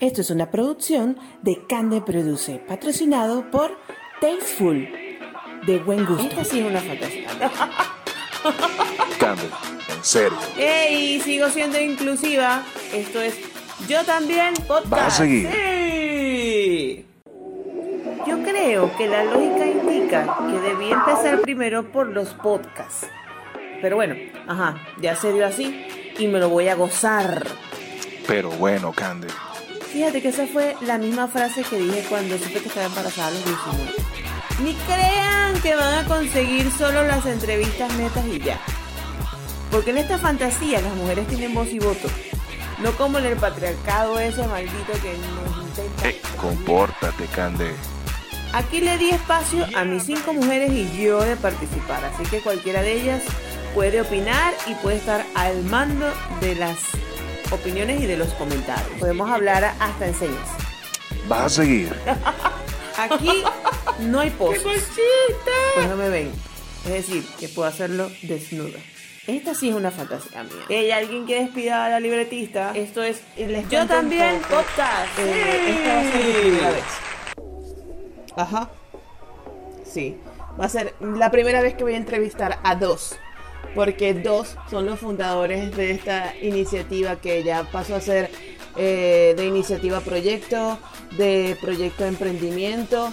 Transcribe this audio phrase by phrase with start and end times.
[0.00, 3.76] Esto es una producción de Cande Produce, patrocinado por
[4.18, 4.88] Tasteful,
[5.66, 6.22] de buen gusto.
[6.26, 7.28] Esta sí es una fantasía.
[9.20, 9.42] Cande,
[9.94, 10.38] en serio.
[10.56, 11.20] ¡Ey!
[11.20, 12.64] Sigo siendo inclusiva.
[12.94, 13.34] Esto es
[13.90, 14.88] Yo también podcast.
[14.88, 15.50] ¿Vas a seguir?
[15.52, 17.04] ¡Sí!
[18.26, 23.06] Yo creo que la lógica indica que debía empezar primero por los podcasts.
[23.82, 24.14] Pero bueno,
[24.48, 25.86] ajá, ya se dio así
[26.18, 27.46] y me lo voy a gozar.
[28.26, 29.28] Pero bueno, Cande.
[29.92, 33.30] Fíjate que esa fue la misma frase que dije cuando supe que estaba embarazada a
[33.32, 33.92] los 19.
[34.62, 38.60] Ni crean que van a conseguir solo las entrevistas netas y ya.
[39.70, 42.08] Porque en esta fantasía las mujeres tienen voz y voto.
[42.78, 46.08] No como en el patriarcado ese maldito que nos intenta.
[46.08, 47.72] Eh, compórtate, Cande.
[48.52, 52.82] Aquí le di espacio a mis cinco mujeres y yo de participar, así que cualquiera
[52.82, 53.22] de ellas
[53.74, 56.06] puede opinar y puede estar al mando
[56.40, 56.78] de las
[57.50, 58.98] opiniones y de los comentarios.
[58.98, 60.48] Podemos hablar hasta en señas.
[61.28, 61.94] ¿Vas a seguir?
[62.96, 63.42] Aquí
[64.00, 64.62] no hay poses.
[65.74, 66.32] Pues no me ven.
[66.84, 68.78] Es decir, que puedo hacerlo desnuda.
[69.26, 70.64] Esta sí es una fantasía mía.
[70.68, 72.72] ¿Hay alguien que despida a la libretista?
[72.74, 75.18] Esto es les Yo también, podcast.
[75.18, 76.84] Eh, esta va a ser mi primera vez.
[78.36, 78.70] Ajá.
[79.84, 80.16] Sí.
[80.58, 83.16] Va a ser la primera vez que voy a entrevistar a dos.
[83.74, 88.30] Porque dos son los fundadores de esta iniciativa que ya pasó a ser
[88.76, 90.78] eh, de iniciativa proyecto,
[91.16, 93.10] de proyecto emprendimiento.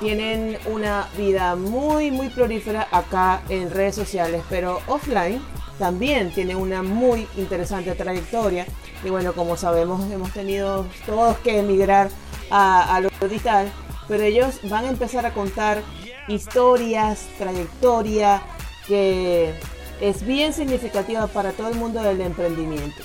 [0.00, 5.40] Tienen una vida muy, muy prolífera acá en redes sociales, pero offline
[5.78, 8.66] también tienen una muy interesante trayectoria.
[9.04, 12.10] Y bueno, como sabemos, hemos tenido todos que emigrar
[12.50, 13.70] a, a lo digital,
[14.08, 15.82] pero ellos van a empezar a contar
[16.28, 18.42] historias, trayectoria
[18.86, 19.54] que
[20.00, 23.02] es bien significativa para todo el mundo del emprendimiento.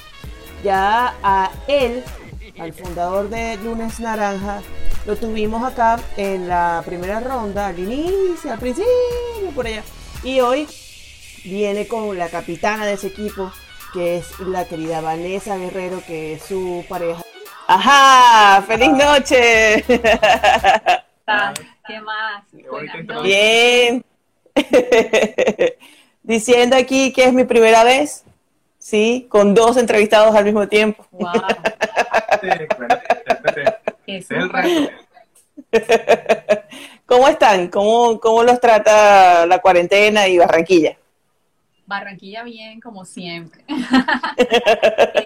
[0.63, 2.03] Ya a él,
[2.59, 4.61] al fundador de Lunes Naranja,
[5.05, 8.85] lo tuvimos acá en la primera ronda, al inicio, al principio,
[9.55, 9.83] por allá.
[10.23, 10.67] Y hoy
[11.43, 13.51] viene con la capitana de ese equipo,
[13.93, 17.23] que es la querida Vanessa Guerrero, que es su pareja.
[17.67, 18.61] ¡Ajá!
[18.63, 19.83] ¡Feliz noche!
[21.87, 22.43] ¿Qué más?
[22.69, 24.05] Buenas Bien.
[26.23, 28.23] Diciendo aquí que es mi primera vez,
[28.77, 31.05] sí, con dos entrevistados al mismo tiempo.
[31.11, 31.31] Wow.
[37.05, 37.67] ¿Cómo están?
[37.69, 40.97] ¿Cómo, ¿Cómo los trata la cuarentena y Barranquilla?
[41.85, 43.63] Barranquilla bien, como siempre.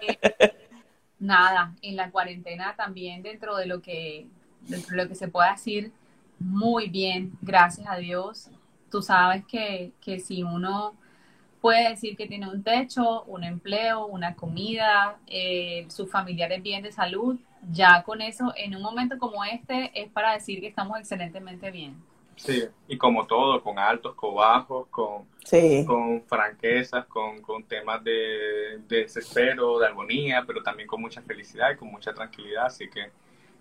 [0.07, 0.17] Eh,
[1.19, 4.27] nada, en la cuarentena también dentro de lo que,
[4.61, 5.91] dentro de lo que se pueda decir,
[6.39, 8.49] muy bien, gracias a Dios.
[8.95, 10.93] Tú sabes que, que si uno
[11.59, 16.93] puede decir que tiene un techo, un empleo, una comida, eh, sus familiares bien de
[16.93, 21.71] salud, ya con eso, en un momento como este, es para decir que estamos excelentemente
[21.71, 22.05] bien.
[22.37, 25.85] Sí, y como todo, con altos, con bajos, con, Sí.
[25.85, 31.71] con franquezas, con, con temas de, de desespero, de agonía, pero también con mucha felicidad
[31.71, 33.11] y con mucha tranquilidad, así que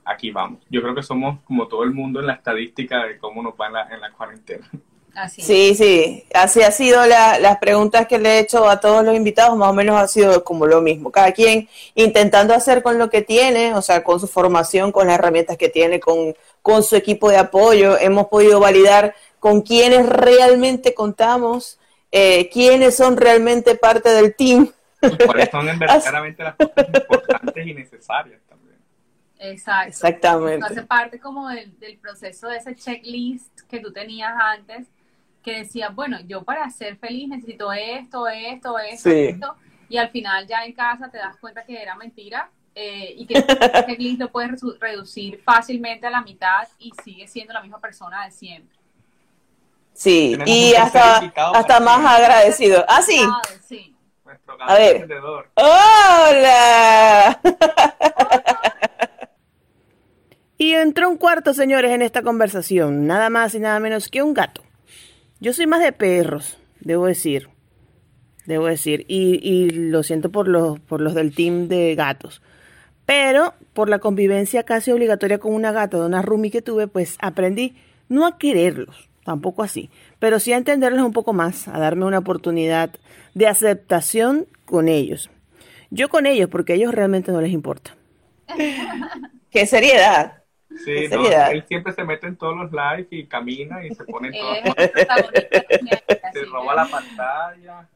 [0.05, 0.65] aquí vamos.
[0.71, 3.69] Yo creo que somos como todo el mundo en la estadística de cómo nos va
[3.69, 4.71] en la, en la cuarentena.
[5.14, 5.42] Así.
[5.42, 9.14] Sí, sí, así ha sido la- las preguntas que le he hecho a todos los
[9.14, 11.12] invitados, más o menos ha sido como lo mismo.
[11.12, 15.19] Cada quien intentando hacer con lo que tiene, o sea, con su formación, con las
[15.19, 17.97] herramientas que tiene, con, con su equipo de apoyo.
[17.98, 21.78] Hemos podido validar con quiénes realmente contamos,
[22.10, 24.69] eh, quiénes son realmente parte del team.
[25.26, 28.78] Cuáles son en verdaderamente las cosas importantes y necesarias también.
[29.38, 29.88] Exacto.
[29.91, 30.66] Exactamente.
[30.66, 34.86] Hace parte como del, del proceso de ese checklist que tú tenías antes,
[35.44, 39.27] que decías, bueno, yo para ser feliz necesito esto, esto, esto, Sí.
[39.27, 39.55] esto,
[39.88, 43.34] y al final ya en casa te das cuenta que era mentira eh, y que
[43.38, 43.47] ese
[43.87, 48.33] checklist lo puedes reducir fácilmente a la mitad y sigues siendo la misma persona de
[48.33, 48.77] siempre.
[49.93, 51.19] Sí, Tenemos y hasta,
[51.54, 52.84] hasta más agradecido.
[52.88, 53.21] Ah, sí.
[53.21, 53.94] Ah, sí.
[54.25, 54.97] Nuestro A ver.
[54.97, 55.49] emprendedor.
[55.54, 57.41] ¡Hola!
[60.57, 63.07] Y entró un cuarto, señores, en esta conversación.
[63.07, 64.64] Nada más y nada menos que un gato.
[65.41, 67.48] Yo soy más de perros, debo decir.
[68.47, 69.04] Debo decir.
[69.09, 72.42] Y, y lo siento por los, por los del team de gatos.
[73.07, 77.16] Pero por la convivencia casi obligatoria con una gata de una roomie que tuve, pues
[77.21, 77.77] aprendí
[78.09, 82.19] no a quererlos, tampoco así, pero sí a entenderlos un poco más, a darme una
[82.19, 82.91] oportunidad
[83.34, 85.30] de aceptación con ellos.
[85.91, 87.97] Yo con ellos, porque a ellos realmente no les importa.
[89.51, 90.43] ¡Qué seriedad!
[90.84, 91.53] Sí, no, seriedad.
[91.53, 94.59] él siempre se mete en todos los lives y camina y se pone en todos
[94.60, 97.88] protagonista de se roba la pantalla.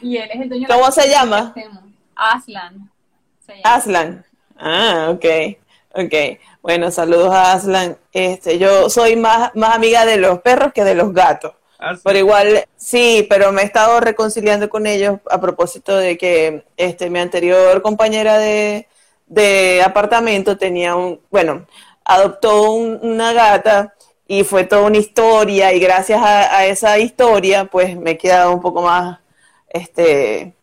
[0.00, 1.54] Y él es el dueño ¿Cómo se llama?
[2.14, 2.90] Aslan.
[3.44, 3.74] se llama.
[3.74, 4.24] Aslan.
[4.58, 5.24] Ah, ok.
[5.94, 6.14] Ok.
[6.62, 7.96] Bueno, saludos a Aslan.
[8.12, 11.54] Este, yo soy más, más amiga de los perros que de los gatos.
[11.78, 12.02] Ah, sí.
[12.04, 17.10] Pero igual, sí, pero me he estado reconciliando con ellos a propósito de que este,
[17.10, 18.86] mi anterior compañera de,
[19.34, 21.66] de apartamento tenía un, bueno,
[22.04, 23.94] adoptó un- una gata
[24.26, 28.52] y fue toda una historia y gracias a, a esa historia pues me he quedado
[28.54, 29.18] un poco más
[29.68, 30.54] este,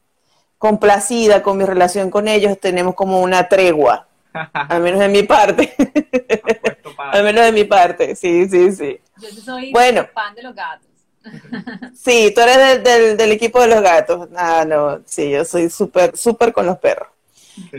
[0.57, 4.07] complacida con mi relación con ellos, tenemos como una tregua,
[4.54, 5.74] al menos de mi parte,
[6.98, 9.00] al menos de mi parte, sí, sí, sí.
[9.18, 10.07] Yo soy Bueno.
[10.13, 10.88] fan de los gatos.
[11.94, 14.30] Sí, tú eres del, del, del equipo de los gatos.
[14.36, 17.10] Ah, no, sí, yo soy súper, súper con los perros.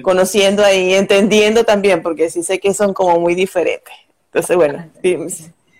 [0.02, 3.94] Conociendo ahí, entendiendo también, porque sí sé que son como muy diferentes.
[4.26, 5.16] Entonces, bueno, sí.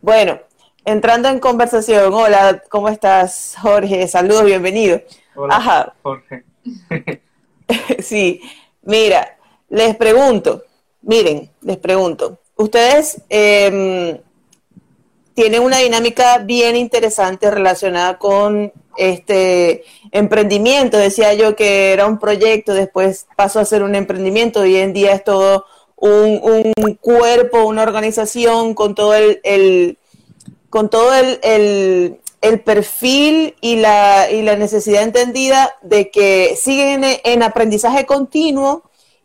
[0.00, 0.38] Bueno,
[0.84, 4.06] entrando en conversación, hola, ¿cómo estás, Jorge?
[4.06, 5.00] Saludos, bienvenido.
[5.34, 6.44] Hola, Ajá, Jorge.
[8.00, 8.42] sí,
[8.82, 9.38] mira,
[9.70, 10.62] les pregunto,
[11.00, 14.18] miren, les pregunto, ustedes em,
[15.34, 19.82] tienen una dinámica bien interesante relacionada con este
[20.12, 20.96] emprendimiento.
[20.96, 25.12] Decía yo que era un proyecto, después pasó a ser un emprendimiento, hoy en día
[25.12, 25.66] es todo
[25.96, 26.40] un,
[27.00, 29.98] cuerpo, una organización con todo el, el-
[30.70, 32.18] con todo el, el-
[32.64, 38.82] perfil y la, y la necesidad entendida de que siguen en, en aprendizaje continuo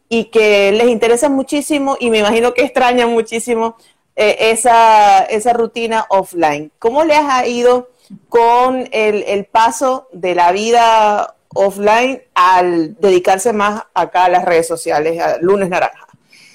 [0.07, 3.75] y que les interesa muchísimo y me imagino que extrañan muchísimo
[4.21, 6.73] eh, esa, esa rutina offline.
[6.77, 7.89] ¿Cómo les ha ido
[8.27, 14.67] con el, el paso de la vida offline al dedicarse más acá a las redes
[14.67, 16.05] sociales, a Lunes Naranja?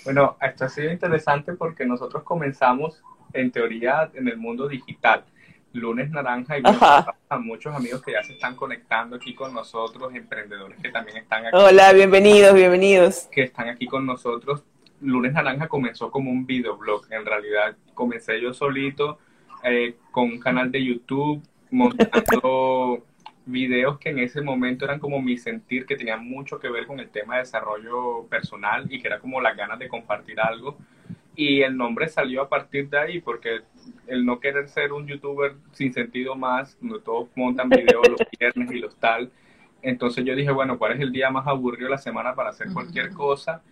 [0.04, 3.02] Bueno, esto ha sido interesante porque nosotros comenzamos
[3.32, 5.24] en teoría en el mundo digital.
[5.72, 10.78] Lunes Naranja y a muchos amigos que ya se están conectando aquí con nosotros, emprendedores
[10.82, 13.26] que también están aquí, Hola, bienvenidos, bienvenidos.
[13.32, 14.62] que están aquí con nosotros.
[15.04, 17.06] Lunes Naranja comenzó como un videoblog.
[17.12, 19.18] En realidad comencé yo solito
[19.62, 23.04] eh, con un canal de YouTube montando
[23.46, 26.98] videos que en ese momento eran como mi sentir, que tenían mucho que ver con
[27.00, 30.78] el tema de desarrollo personal y que era como las ganas de compartir algo.
[31.36, 33.62] Y el nombre salió a partir de ahí, porque
[34.06, 38.70] el no querer ser un youtuber sin sentido más, donde todos montan videos los viernes
[38.70, 39.30] y los tal.
[39.82, 42.68] Entonces yo dije, bueno, ¿cuál es el día más aburrido de la semana para hacer
[42.72, 43.62] cualquier cosa?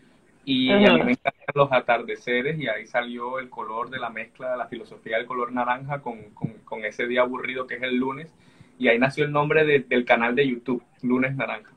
[0.44, 4.50] Y a mí me encantan los atardeceres y ahí salió el color de la mezcla
[4.52, 7.96] de la filosofía del color naranja con, con, con ese día aburrido que es el
[7.96, 8.34] lunes.
[8.78, 11.70] Y ahí nació el nombre de- del canal de YouTube, Lunes Naranja.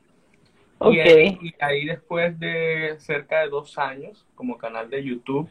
[0.78, 0.94] Ok.
[0.94, 5.48] Y, ahí, y ahí después de cerca de dos años como canal de YouTube,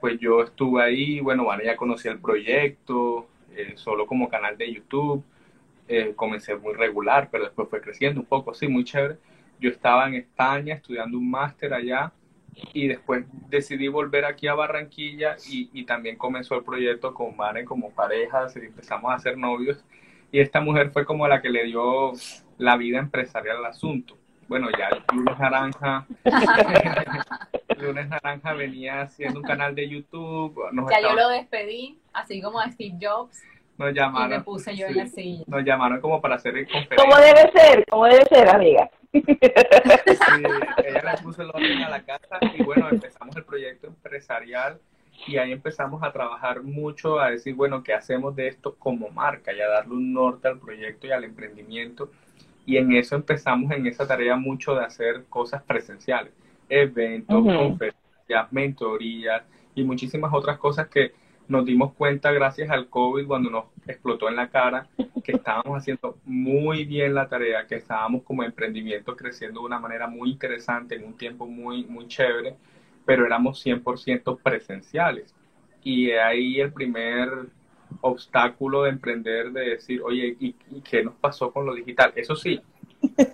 [0.00, 4.72] pues yo estuve ahí, bueno, bueno, ya conocí el proyecto, eh, solo como canal de
[4.72, 5.24] YouTube,
[5.88, 9.16] eh, comencé muy regular, pero después fue creciendo un poco, sí, muy chévere.
[9.60, 12.12] Yo estaba en España estudiando un máster allá
[12.72, 17.64] y después decidí volver aquí a Barranquilla y, y también comenzó el proyecto con Mane
[17.64, 19.84] como parejas y empezamos a ser novios
[20.32, 22.12] y esta mujer fue como la que le dio
[22.58, 24.16] la vida empresarial al asunto.
[24.48, 26.06] Bueno, ya el Lunes Naranja,
[27.78, 32.40] Lunes Naranja venía haciendo un canal de YouTube, nos, Ya yo estaba- lo despedí, así
[32.40, 33.42] como a Steve Jobs,
[33.78, 35.44] nos y me llamaron, puse yo en sí, la silla.
[35.46, 37.00] nos llamaron como para hacer conferencias.
[37.00, 38.90] Como debe ser, como debe ser, amiga.
[39.12, 40.42] Sí,
[40.84, 44.78] ella le puso el orden a la casa y bueno, empezamos el proyecto empresarial
[45.26, 49.52] y ahí empezamos a trabajar mucho, a decir, bueno, ¿qué hacemos de esto como marca?
[49.52, 52.10] Y a darle un norte al proyecto y al emprendimiento.
[52.66, 56.32] Y en eso empezamos en esa tarea mucho de hacer cosas presenciales,
[56.68, 57.56] eventos, Ujú.
[57.56, 59.42] conferencias, mentorías
[59.74, 61.12] y muchísimas otras cosas que
[61.48, 64.88] nos dimos cuenta gracias al COVID cuando nos explotó en la cara
[65.22, 70.06] que estábamos haciendo muy bien la tarea, que estábamos como emprendimiento creciendo de una manera
[70.06, 72.56] muy interesante en un tiempo muy, muy chévere,
[73.04, 75.34] pero éramos 100% presenciales.
[75.82, 77.30] Y ahí el primer
[78.00, 82.12] obstáculo de emprender, de decir, oye, ¿y, y qué nos pasó con lo digital?
[82.16, 82.60] Eso sí,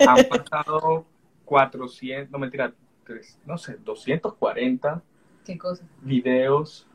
[0.05, 1.07] han pasado
[1.45, 2.73] 400, no mentira,
[3.05, 5.03] tres- no sé, 240
[5.45, 5.85] ¿Qué cosa?
[6.01, 6.87] videos.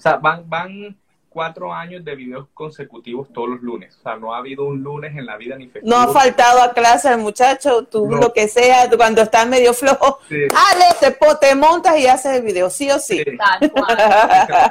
[0.00, 0.96] O sea, van, van
[1.28, 3.94] cuatro años de videos consecutivos todos los lunes.
[3.98, 5.94] O sea, no ha habido un lunes en la vida ni festivo.
[5.94, 8.16] No ha faltado a clase el muchacho, tú No.
[8.16, 10.38] lo que sea, tú cuando estás medio flojo, Sí,
[11.00, 13.18] te, po- te montas y haces el video, sí o sí.
[13.18, 13.36] sí.
[13.36, 13.96] Tal cual.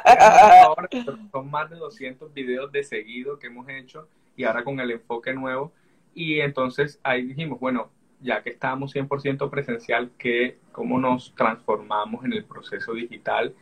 [0.09, 0.89] Ahora,
[1.31, 5.31] son más de 200 videos de seguido que hemos hecho y ahora con el enfoque
[5.33, 5.71] nuevo.
[6.15, 12.33] Y entonces ahí dijimos, bueno, ya que estábamos 100% presencial, que ¿cómo nos transformamos en
[12.33, 13.53] el proceso digital?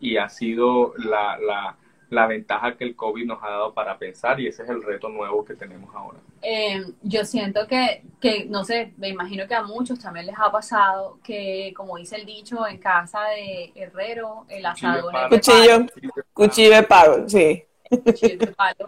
[0.00, 1.76] Y ha sido la, la,
[2.10, 5.08] la ventaja que el COVID nos ha dado para pensar y ese es el reto
[5.08, 6.18] nuevo que tenemos ahora.
[6.42, 10.50] Eh, yo siento que, que, no sé, me imagino que a muchos también les ha
[10.52, 15.86] pasado que, como dice el dicho, en casa de herrero, el asador de Cuchillo,
[16.32, 17.64] cuchillo de palo, sí.
[18.04, 18.86] Cuchillo de palo.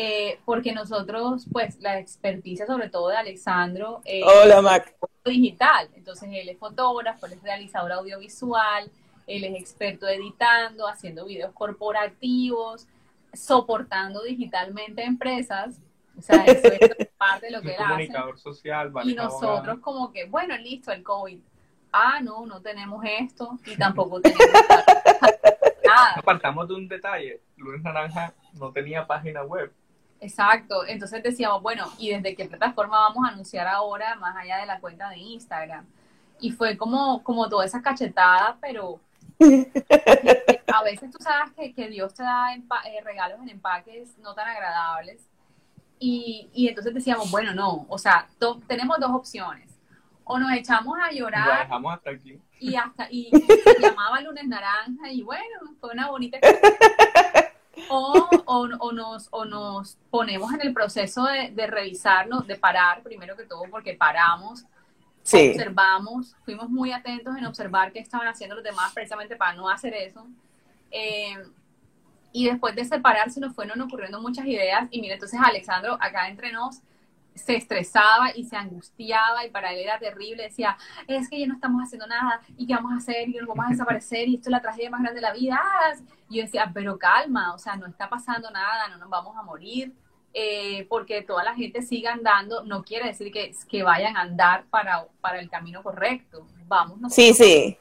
[0.00, 4.94] Eh, porque nosotros, pues, la experticia sobre todo de Alexandro es Hola, Mac.
[5.24, 5.88] digital.
[5.94, 8.88] Entonces, él es fotógrafo, él es realizador audiovisual,
[9.28, 12.88] él es experto editando, haciendo videos corporativos,
[13.32, 15.80] soportando digitalmente empresas.
[16.16, 17.84] O sea, eso es parte de lo que él hace.
[17.84, 21.38] comunicador social, Y nosotros como que, bueno, listo, el COVID.
[21.92, 24.46] Ah, no, no tenemos esto y tampoco tenemos
[25.86, 26.14] nada.
[26.16, 27.40] Apartamos de un detalle.
[27.56, 29.72] Lunes Naranja no tenía página web.
[30.20, 34.66] Exacto, entonces decíamos, bueno, ¿y desde qué plataforma vamos a anunciar ahora, más allá de
[34.66, 35.86] la cuenta de Instagram?
[36.40, 39.00] Y fue como, como toda esa cachetada, pero
[39.40, 44.48] a veces tú sabes que, que Dios te da eh, regalos en empaques no tan
[44.48, 45.20] agradables.
[46.00, 48.28] Y, y entonces decíamos, bueno, no, o sea,
[48.66, 49.68] tenemos dos opciones.
[50.24, 51.60] O nos echamos a llorar.
[51.60, 52.38] dejamos hasta aquí.
[52.60, 53.30] Y hasta, y,
[53.80, 56.38] llamaba lunes naranja, y bueno, fue una bonita
[57.88, 63.02] o, o, o, nos, o nos ponemos en el proceso de, de, revisarnos, de parar,
[63.02, 64.66] primero que todo, porque paramos,
[65.36, 69.94] observamos, fuimos muy atentos en observar qué estaban haciendo los demás precisamente para no hacer
[69.94, 70.26] eso.
[70.90, 71.36] Eh,
[72.32, 74.86] y después de separarse nos fueron ocurriendo muchas ideas.
[74.90, 76.80] Y mira, entonces Alexandro, acá entre nos,
[77.34, 81.54] se estresaba y se angustiaba y para él era terrible, decía, es que ya no
[81.54, 84.48] estamos haciendo nada y qué vamos a hacer y nos vamos a desaparecer y esto
[84.48, 85.60] es la tragedia más grande de la vida.
[86.28, 89.42] Y yo decía, pero calma, o sea, no está pasando nada, no nos vamos a
[89.42, 89.94] morir,
[90.40, 94.66] eh, porque toda la gente siga andando, no quiere decir que, que vayan a andar
[94.70, 96.46] para, para el camino correcto.
[96.68, 97.12] Vamos.
[97.12, 97.76] Sí, sí.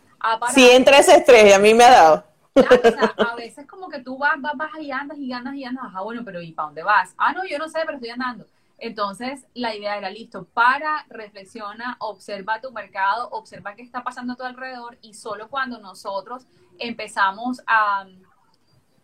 [0.56, 2.24] Sí, entra ese estrés, a mí me ha dado.
[2.56, 5.54] Claro, o sea, a veces como que tú vas, vas, vas y andas y andas
[5.54, 7.14] y andas, ah, bueno, pero ¿y para dónde vas?
[7.16, 8.48] Ah, no, yo no sé, pero estoy andando.
[8.80, 14.36] Entonces, la idea era, listo, para, reflexiona, observa tu mercado, observa qué está pasando a
[14.36, 16.48] tu alrededor y solo cuando nosotros
[16.80, 18.08] empezamos a,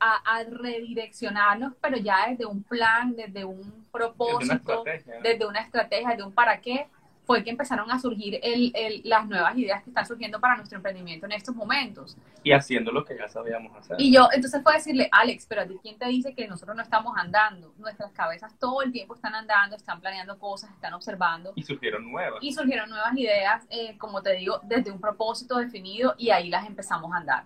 [0.03, 5.62] a, a redireccionarnos, pero ya desde un plan, desde un propósito, desde una, desde una
[5.62, 6.88] estrategia, desde un para qué,
[7.25, 10.75] fue que empezaron a surgir el, el, las nuevas ideas que están surgiendo para nuestro
[10.75, 12.17] emprendimiento en estos momentos.
[12.43, 13.95] Y haciendo lo que ya sabíamos hacer.
[13.98, 16.83] Y yo, entonces fue decirle, Alex, pero a ti, ¿quién te dice que nosotros no
[16.83, 17.74] estamos andando?
[17.77, 21.53] Nuestras cabezas todo el tiempo están andando, están planeando cosas, están observando.
[21.55, 22.39] Y surgieron nuevas.
[22.41, 26.67] Y surgieron nuevas ideas, eh, como te digo, desde un propósito definido y ahí las
[26.67, 27.45] empezamos a andar.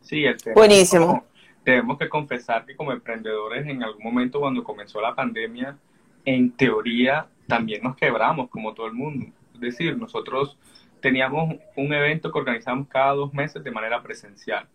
[0.00, 1.24] Sí, el tema Buenísimo.
[1.64, 5.76] Tenemos que confesar que como emprendedores en algún momento cuando comenzó la pandemia,
[6.24, 9.26] en teoría también nos quebramos como todo el mundo.
[9.54, 10.58] Es decir, nosotros
[11.00, 14.66] teníamos un evento que organizábamos cada dos meses de manera presencial.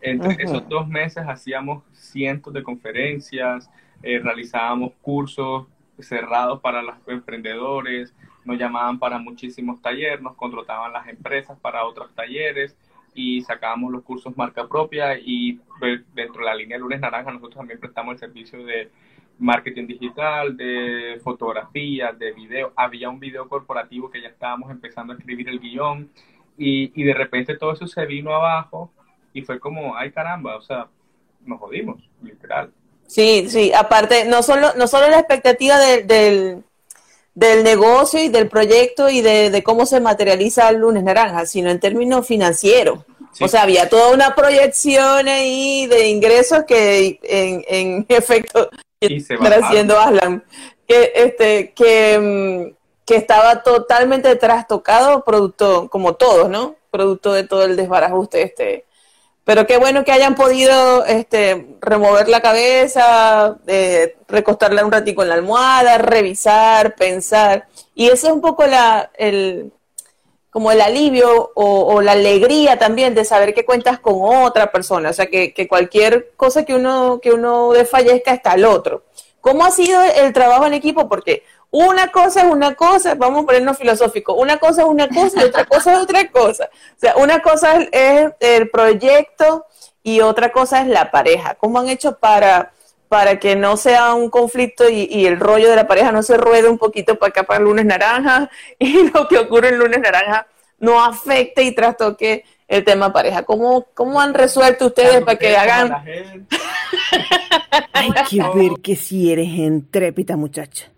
[0.00, 3.70] Entre esos dos meses hacíamos cientos de conferencias,
[4.02, 5.66] eh, realizábamos cursos
[5.98, 8.14] cerrados para los emprendedores,
[8.44, 12.76] nos llamaban para muchísimos talleres, nos contrataban las empresas para otros talleres
[13.16, 15.58] y sacábamos los cursos marca propia y
[16.14, 18.90] dentro de la línea Lunes Naranja nosotros también prestamos el servicio de
[19.38, 22.72] marketing digital, de fotografía, de video.
[22.76, 26.10] Había un video corporativo que ya estábamos empezando a escribir el guion
[26.56, 28.90] y, y de repente todo eso se vino abajo
[29.32, 30.86] y fue como, ay caramba, o sea,
[31.44, 32.72] nos jodimos, literal.
[33.06, 36.64] Sí, sí, aparte, no solo, no solo la expectativa de, del,
[37.36, 41.70] del negocio y del proyecto y de, de, cómo se materializa el lunes naranja, sino
[41.70, 43.00] en términos financieros.
[43.32, 43.44] Sí.
[43.44, 49.98] O sea, había toda una proyección ahí de ingresos que en, en efecto está haciendo
[49.98, 50.42] Aslan,
[50.88, 52.74] que, este, que,
[53.04, 56.76] que estaba totalmente trastocado, producto, como todos, ¿no?
[56.90, 58.86] Producto de todo el desbarajuste este.
[59.46, 65.28] Pero qué bueno que hayan podido este, remover la cabeza, eh, recostarla un ratico en
[65.28, 67.68] la almohada, revisar, pensar.
[67.94, 69.70] Y eso es un poco la, el,
[70.50, 75.12] como el alivio o, la alegría también de saber que cuentas con otra persona, o
[75.12, 79.04] sea, que, que, cualquier cosa que uno, que uno desfallezca está al otro.
[79.40, 81.08] ¿Cómo ha sido el trabajo en equipo?
[81.08, 81.44] Porque
[81.76, 85.44] una cosa es una cosa, vamos a ponernos filosófico, una cosa es una cosa y
[85.44, 86.70] otra cosa es otra cosa.
[86.72, 89.66] O sea, una cosa es, es el proyecto
[90.02, 91.54] y otra cosa es la pareja.
[91.56, 92.72] ¿Cómo han hecho para,
[93.08, 96.38] para que no sea un conflicto y, y, el rollo de la pareja no se
[96.38, 100.00] ruede un poquito para acá para el lunes naranja y lo que ocurre el lunes
[100.00, 100.46] naranja
[100.78, 103.42] no afecte y trastoque el tema pareja?
[103.42, 105.92] ¿Cómo, cómo han resuelto ustedes para que hagan...
[107.92, 110.90] Hay que ver que si eres entrépida, muchacha.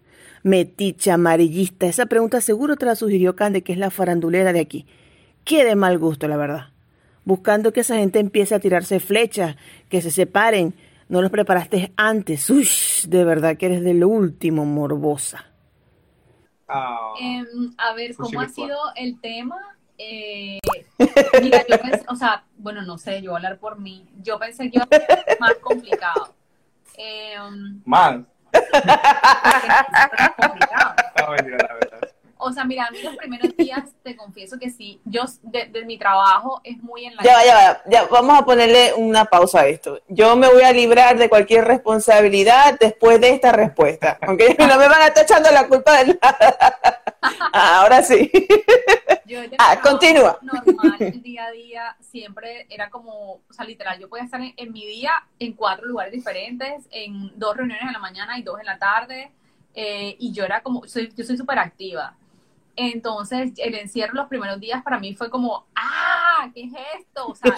[0.43, 1.87] Meticha, amarillista.
[1.87, 4.87] Esa pregunta seguro te la sugirió Cande, que es la farandulera de aquí.
[5.45, 6.69] Qué de mal gusto, la verdad.
[7.25, 9.57] Buscando que esa gente empiece a tirarse flechas,
[9.89, 10.75] que se separen.
[11.09, 12.49] No los preparaste antes.
[12.51, 12.69] Uy,
[13.07, 15.47] de verdad que eres de lo último, morbosa.
[16.69, 19.57] Ah, Em, a ver, ¿cómo ha sido el tema?
[19.97, 20.59] Eh,
[21.43, 24.07] mira, yo pensé, o sea, bueno, no sé, yo voy a hablar por mí.
[24.23, 26.35] Yo pensé que iba a ser más complicado.
[26.97, 28.21] Em, más.
[28.53, 30.95] porque es complicado.
[31.21, 31.88] No, mentira, la verdad.
[32.39, 35.85] O sea, mira, a mí los primeros días te confieso que sí, yo de, de
[35.85, 39.67] mi trabajo es muy en la Ya ya ya vamos a ponerle una pausa a
[39.67, 40.01] esto.
[40.09, 44.41] Yo me voy a librar de cualquier responsabilidad después de esta respuesta, ¿ok?
[44.59, 46.57] No me van a estar echando la culpa de nada.
[47.53, 48.31] Ah, Ahora sí.
[49.27, 50.39] Yo Ah, continúa.
[50.43, 54.55] Normal, el día a día siempre era como, o sea, literal, yo podía estar en,
[54.57, 58.59] en mi día en cuatro lugares diferentes, en dos reuniones en la mañana y dos
[58.61, 59.31] en la tarde,
[59.75, 62.15] eh, y yo era como, soy, yo soy súper activa.
[62.81, 66.49] Entonces, el encierro los primeros días para mí fue como, ¡ah!
[66.55, 67.27] ¿Qué es esto?
[67.29, 67.53] O sea,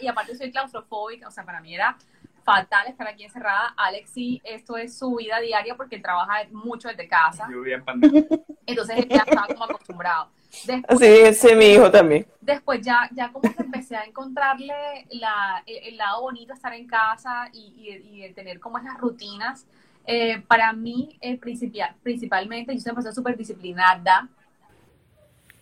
[0.00, 1.96] y, y aparte soy claustrofóbica, o sea, para mí era
[2.44, 3.74] fatal estar aquí encerrada.
[3.76, 7.76] Alex sí, esto es su vida diaria porque él trabaja mucho desde casa, Yo vivía
[7.76, 8.24] en pandemia.
[8.66, 10.30] entonces él ya estaba como acostumbrado.
[10.64, 12.26] Después, Sí, ese es mi hijo también.
[12.40, 16.72] después ya, ya como que empecé a encontrarle la, el, el lado bonito de estar
[16.72, 19.66] en casa y, y- y de tener como esas rutinas.
[20.10, 24.26] Eh, para mí, eh, principia- principalmente, yo soy una persona súper disciplinada.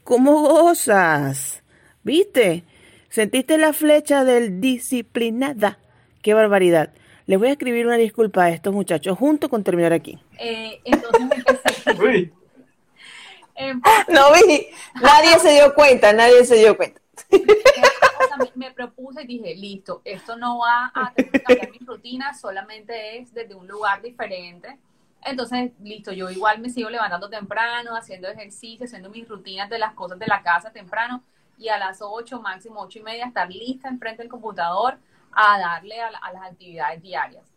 [0.04, 1.64] ¿Cómo gozas?
[2.04, 2.62] ¿Viste?
[3.08, 5.78] ¿Sentiste la flecha del disciplinada?
[6.22, 6.90] ¡Qué barbaridad!
[7.26, 10.16] Les voy a escribir una disculpa a estos muchachos junto con terminar aquí.
[10.38, 12.32] Eh, entonces empecé, Uy,
[13.56, 14.68] em- No vi,
[15.02, 17.00] nadie se dio cuenta, nadie se dio cuenta.
[18.36, 23.32] sea, me, propuse y dije, listo, esto no va a cambiar mi rutina, solamente es
[23.32, 24.78] desde un lugar diferente.
[25.22, 29.94] Entonces, listo, yo igual me sigo levantando temprano, haciendo ejercicio, haciendo mis rutinas de las
[29.94, 31.22] cosas de la casa temprano
[31.58, 34.98] y a las 8, máximo 8 y media, estar lista enfrente del computador
[35.32, 37.56] a darle a, a las actividades diarias.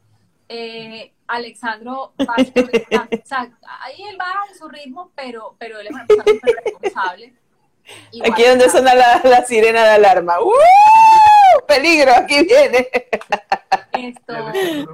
[0.52, 5.94] Eh, Alexandro, básicamente, o sea, ahí él va en su ritmo, pero, pero él es
[5.94, 7.36] una persona responsable.
[8.12, 10.40] Igual Aquí es donde suena la, la sirena de alarma.
[10.42, 10.52] ¡Uh!
[11.68, 12.14] ¡Peligro!
[12.16, 12.90] Aquí viene.
[13.92, 14.34] Esto,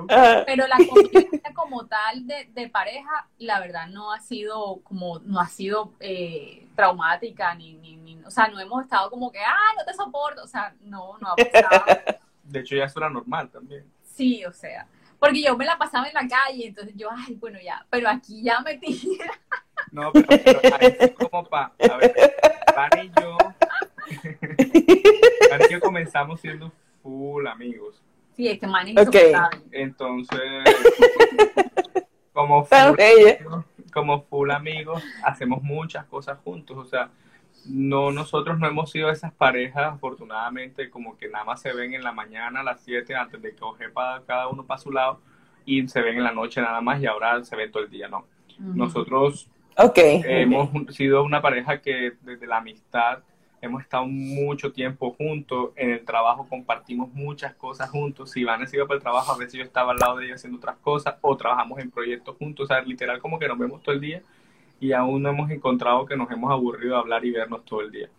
[0.10, 5.20] Ah, pero la convivencia como tal de, de pareja, la verdad no ha sido como,
[5.20, 9.40] no ha sido eh, traumática, ni, ni, ni- o sea, no hemos estado como que,
[9.40, 11.86] ah, no te soporto, o sea, no, no ha pasado.
[12.44, 13.86] de hecho ya eso era normal también.
[14.04, 14.88] Sí, o sea,
[15.20, 18.42] porque yo me la pasaba en la calle, entonces yo, ay, bueno, ya, pero aquí
[18.42, 19.20] ya metí.
[19.96, 22.14] No, pero, pero ahí sí como para, a ver,
[22.76, 23.38] Van y yo,
[25.50, 26.70] Van y yo comenzamos siendo
[27.02, 28.02] full amigos.
[28.36, 29.16] Sí, este man es Ok.
[29.16, 29.62] insoportable.
[29.72, 30.42] Entonces,
[32.34, 33.30] como Tan full,
[33.94, 36.76] como full amigos, hacemos muchas cosas juntos.
[36.78, 37.10] O sea,
[37.66, 42.04] no, nosotros no hemos sido esas parejas, afortunadamente, como que nada más se ven en
[42.04, 45.22] la mañana a las 7 antes de que coge para cada uno para su lado
[45.66, 48.10] y se ven en la noche nada más y ahora se ven todo el día.
[48.10, 48.26] No,
[48.60, 49.98] nosotros Ok.
[49.98, 53.20] hemos sido una pareja que desde la amistad
[53.62, 58.78] hemos estado mucho tiempo juntos, en el trabajo compartimos muchas cosas juntos, si Iván se
[58.78, 61.16] iba para el trabajo, a veces yo estaba al lado de ella haciendo otras cosas,
[61.22, 64.22] o trabajamos en proyectos juntos, o sea, literal como que nos vemos todo el día
[64.80, 67.92] y aún no hemos encontrado que nos hemos aburrido de hablar y vernos todo el
[67.92, 68.10] día.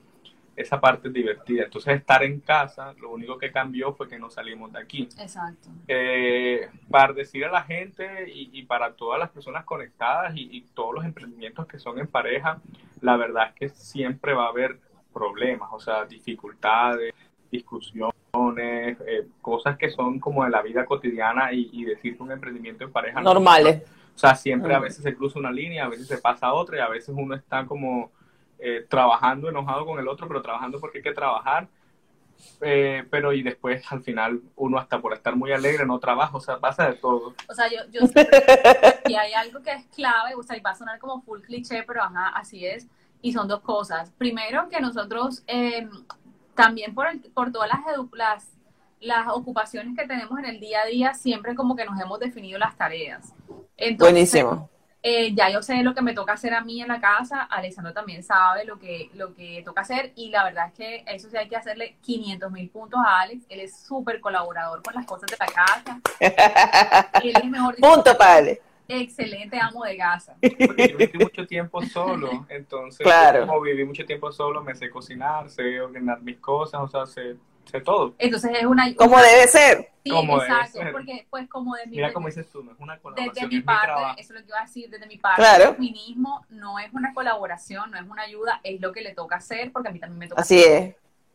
[0.56, 1.64] Esa parte es divertida.
[1.64, 5.68] Entonces, estar en casa, lo único que cambió fue que no salimos de aquí Exacto.
[5.86, 10.62] eh, para decir a la gente y, y para todas las personas conectadas y, y
[10.74, 12.60] todos los emprendimientos que son en pareja,
[13.02, 14.78] la verdad es que siempre va a haber
[15.12, 17.12] problemas, o sea, dificultades,
[17.50, 22.32] discusiones, eh, cosas que son como de la vida cotidiana y, y decir que un
[22.32, 23.82] emprendimiento en pareja no- Normales.
[24.14, 26.76] o sea, siempre a veces se cruza una línea, a veces se pasa a otra
[26.78, 28.10] y a veces uno está como
[28.58, 31.68] eh, trabajando enojado con el otro, pero trabajando porque hay que trabajar.
[32.60, 36.40] Eh, pero y después al final uno hasta por estar muy alegre no trabaja, o
[36.40, 37.34] sea, pasa de todo.
[37.48, 38.28] O sea, yo, yo sé
[39.08, 41.82] y hay algo que es clave, o sea, y va a sonar como full cliché,
[41.84, 42.86] pero ajá, así es.
[43.22, 44.10] Y son dos cosas.
[44.18, 45.88] Primero, que nosotros eh,
[46.54, 48.46] también por, el- por todas las, edu- las,
[49.00, 52.58] las ocupaciones que tenemos en el día a día, siempre como que nos hemos definido
[52.58, 53.32] las tareas.
[53.78, 54.68] Entonces, Buenísimo.
[55.08, 57.92] Eh, ya yo sé lo que me toca hacer a mí en la casa, Alessandro
[57.92, 61.36] también sabe lo que, lo que toca hacer y la verdad es que eso sí
[61.36, 65.30] hay que hacerle 500 mil puntos a Alex, él es súper colaborador con las cosas
[65.30, 66.00] de la casa,
[67.22, 68.60] él es mejor Punto, padre.
[68.88, 70.36] excelente amo de casa.
[70.40, 73.46] Porque yo viví mucho tiempo solo, entonces Claro.
[73.46, 77.36] como viví mucho tiempo solo, me sé cocinar, sé ordenar mis cosas, o sea, sé,
[77.66, 78.14] sé todo.
[78.18, 78.94] Entonces es una...
[78.94, 79.90] Como debe ser.
[80.04, 80.92] Sí, como debe exacto, ser.
[80.92, 83.54] porque pues como de mi, Mira como dices tú, no es una desde colaboración, mi
[83.56, 84.14] es mi parte, trabajo.
[84.18, 85.64] eso es lo que iba a decir, desde mi parte, Claro.
[85.70, 89.36] el feminismo no es una colaboración, no es una ayuda, es lo que le toca
[89.36, 90.94] hacer, porque a mí también me toca Así es.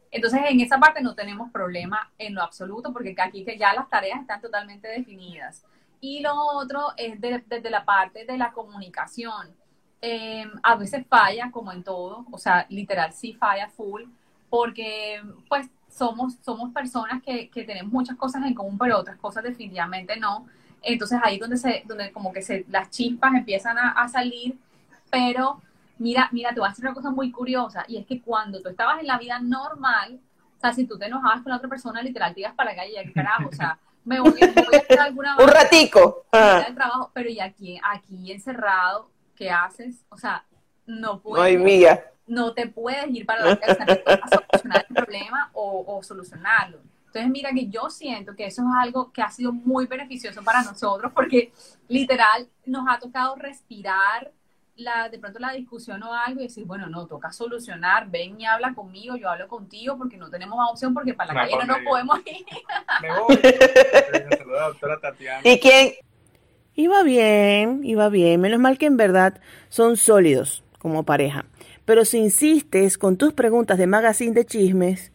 [0.10, 3.90] Entonces, en esa parte no tenemos problema en lo absoluto, porque aquí que ya las
[3.90, 5.66] tareas están totalmente definidas.
[6.02, 9.54] Y lo otro es desde la parte de la comunicación.
[10.02, 14.04] Eh, a veces falla, como en todo, o sea, literal sí falla full,
[14.52, 19.44] porque pues somos, somos personas que, que tenemos muchas cosas en común, pero otras cosas
[19.44, 20.46] definitivamente no.
[20.82, 24.58] Entonces ahí donde se, donde como que se, las chispas empiezan a, a salir,
[25.10, 25.62] pero
[25.98, 28.68] mira, mira, te voy a decir una cosa muy curiosa, y es que cuando tú
[28.68, 30.20] estabas en la vida normal,
[30.58, 32.76] o sea, si tú te enojabas con la otra persona, literal, te ibas para la
[32.76, 36.26] calle, ya carajo, o sea, me voy, me voy a hacer alguna Un ratico.
[36.34, 36.64] Ah.
[36.66, 40.04] del trabajo, pero y aquí, aquí encerrado, ¿qué haces?
[40.10, 40.44] O sea,
[40.86, 42.11] no Ay, puedes, mía.
[42.28, 46.80] No te puedes ir para la casa a solucionar el problema o, o solucionarlo.
[47.08, 50.64] Entonces, mira que yo siento que eso es algo que ha sido muy beneficioso para
[50.64, 51.52] nosotros porque
[51.90, 54.32] literal nos ha tocado respirar
[54.76, 58.46] la, de pronto la discusión o algo y decir, bueno, no, toca solucionar, ven y
[58.46, 61.66] habla conmigo, yo hablo contigo porque no tenemos más opción porque para la Me calle
[61.66, 62.46] no nos podemos ir.
[63.02, 63.36] Me voy.
[64.38, 65.42] Saluda a la doctora Tatiana.
[65.44, 65.94] ¿Y quién?
[66.76, 68.40] Iba bien, iba bien.
[68.40, 71.46] Menos mal que en verdad son sólidos como pareja.
[71.86, 75.12] Pero si insistes con tus preguntas de magazine de chismes,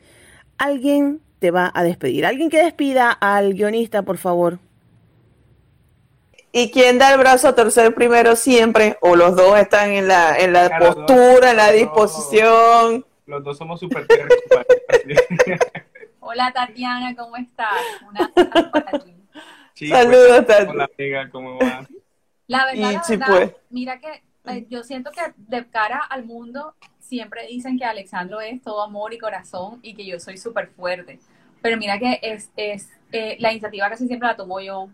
[0.59, 2.26] alguien te va a despedir.
[2.26, 4.59] Alguien que despida al guionista, por favor.
[6.52, 8.96] ¿Y quién da el brazo a torcer primero siempre?
[9.02, 13.05] ¿O los dos están en la, en la Claro, postura, en la disposición?
[13.26, 14.07] Los dos somos súper.
[16.18, 17.96] Hola Tatiana, ¿cómo estás?
[18.00, 18.33] Una
[18.70, 19.14] para ti.
[19.74, 20.70] Saludos, pues, Tati.
[20.70, 21.87] Hola, amiga, ¿cómo va?
[22.46, 23.52] La verdad, Y la sí, verdad, pues.
[23.70, 28.62] mira que eh, yo siento que de cara al mundo siempre dicen que Alexandro es
[28.62, 31.18] todo amor y corazón y que yo soy súper fuerte.
[31.62, 34.88] Pero mira que es, es eh, la iniciativa casi siempre la tomo yo,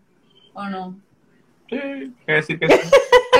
[0.53, 0.99] ¿o no?
[1.69, 2.89] Sí, decir que sí.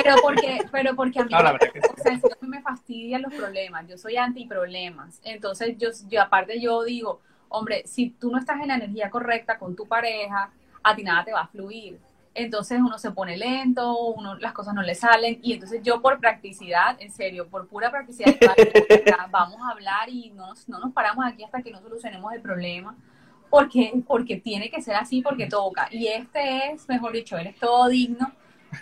[0.02, 1.88] Pero porque, pero porque a mí, No, la verdad que sí.
[1.96, 3.86] o sea, me fastidian los problemas.
[3.88, 5.20] Yo soy anti-problemas.
[5.24, 9.58] Entonces, yo, yo aparte yo digo, hombre, si tú no estás en la energía correcta
[9.58, 10.50] con tu pareja,
[10.82, 11.98] a ti nada te va a fluir.
[12.34, 16.18] Entonces uno se pone lento, uno, las cosas no le salen y entonces yo por
[16.18, 18.34] practicidad, en serio, por pura practicidad,
[19.30, 22.40] vamos a hablar y no nos, no nos paramos aquí hasta que no solucionemos el
[22.40, 22.96] problema,
[23.50, 25.86] porque, porque tiene que ser así, porque toca.
[25.92, 28.32] Y este es, mejor dicho, él es todo digno,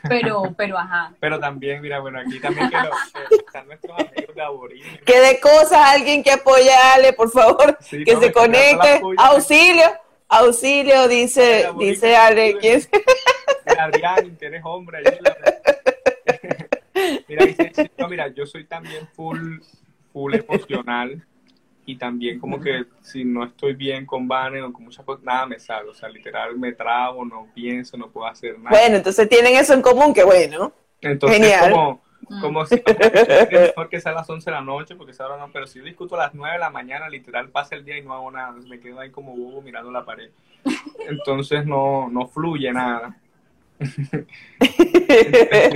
[0.09, 1.12] pero, pero ajá.
[1.21, 5.03] Pero también, mira, bueno, aquí también que, lo- que están nuestros amigos de Aborígenes.
[5.03, 9.03] Que de cosas, alguien que apoyale, por favor, Sí, que no, se conecte.
[9.19, 9.85] Auxilio,
[10.33, 12.27] auxilio, dice, Hola, dice bonita.
[12.27, 12.59] Ale.
[12.59, 12.83] ¿quién
[13.79, 15.03] Adrián, que eres hombre.
[17.29, 19.59] Mira, dice, sí, no, mira, yo soy también full,
[20.12, 21.25] full emocional
[21.85, 25.47] y también como que si no estoy bien con Vane o con muchas cosas, nada
[25.47, 28.71] me sale, o sea, literal me trabo, no pienso, no puedo hacer nada.
[28.71, 30.73] Bueno, entonces tienen eso en común, que bueno.
[31.01, 31.73] Entonces, genial.
[31.73, 32.03] como.
[32.41, 35.37] Como si es mejor que sea a las 11 de la noche, porque esa hora
[35.37, 37.99] no, pero si yo discuto a las 9 de la mañana, literal pasa el día
[37.99, 40.31] y no hago nada, me quedo ahí como bobo mirando la pared.
[41.09, 43.17] Entonces no, no fluye nada.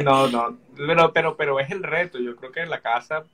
[0.05, 3.25] No, no, pero, pero, pero es el reto, yo creo que la casa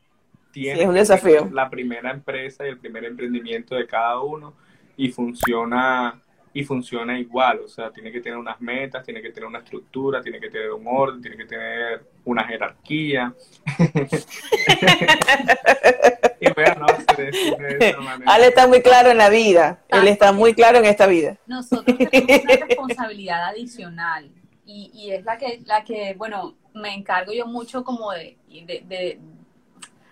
[0.53, 1.49] tiene Sí, es un desafío.
[1.53, 4.55] la primera empresa y el primer emprendimiento de cada uno
[4.97, 6.21] y funciona
[6.55, 10.21] y funciona igual, o sea, tiene que tener unas metas, tiene que tener una estructura,
[10.21, 13.35] tiene que tener un orden, tiene que tener una jerarquía.
[16.41, 16.87] y bueno, no
[17.17, 18.31] se decide de esa manera.
[18.31, 19.83] Ale está muy claro en la vida.
[19.89, 21.39] Él está muy claro en esta vida.
[21.47, 24.31] nosotros tenemos una responsabilidad adicional
[24.67, 28.85] y, y es la que, la que, bueno, me encargo yo mucho como de, de,
[28.87, 29.21] de,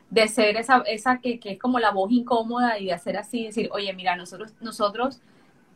[0.09, 3.45] de ser esa, esa que, que es como la voz incómoda y de hacer así,
[3.45, 5.21] decir, oye, mira, nosotros, nosotros,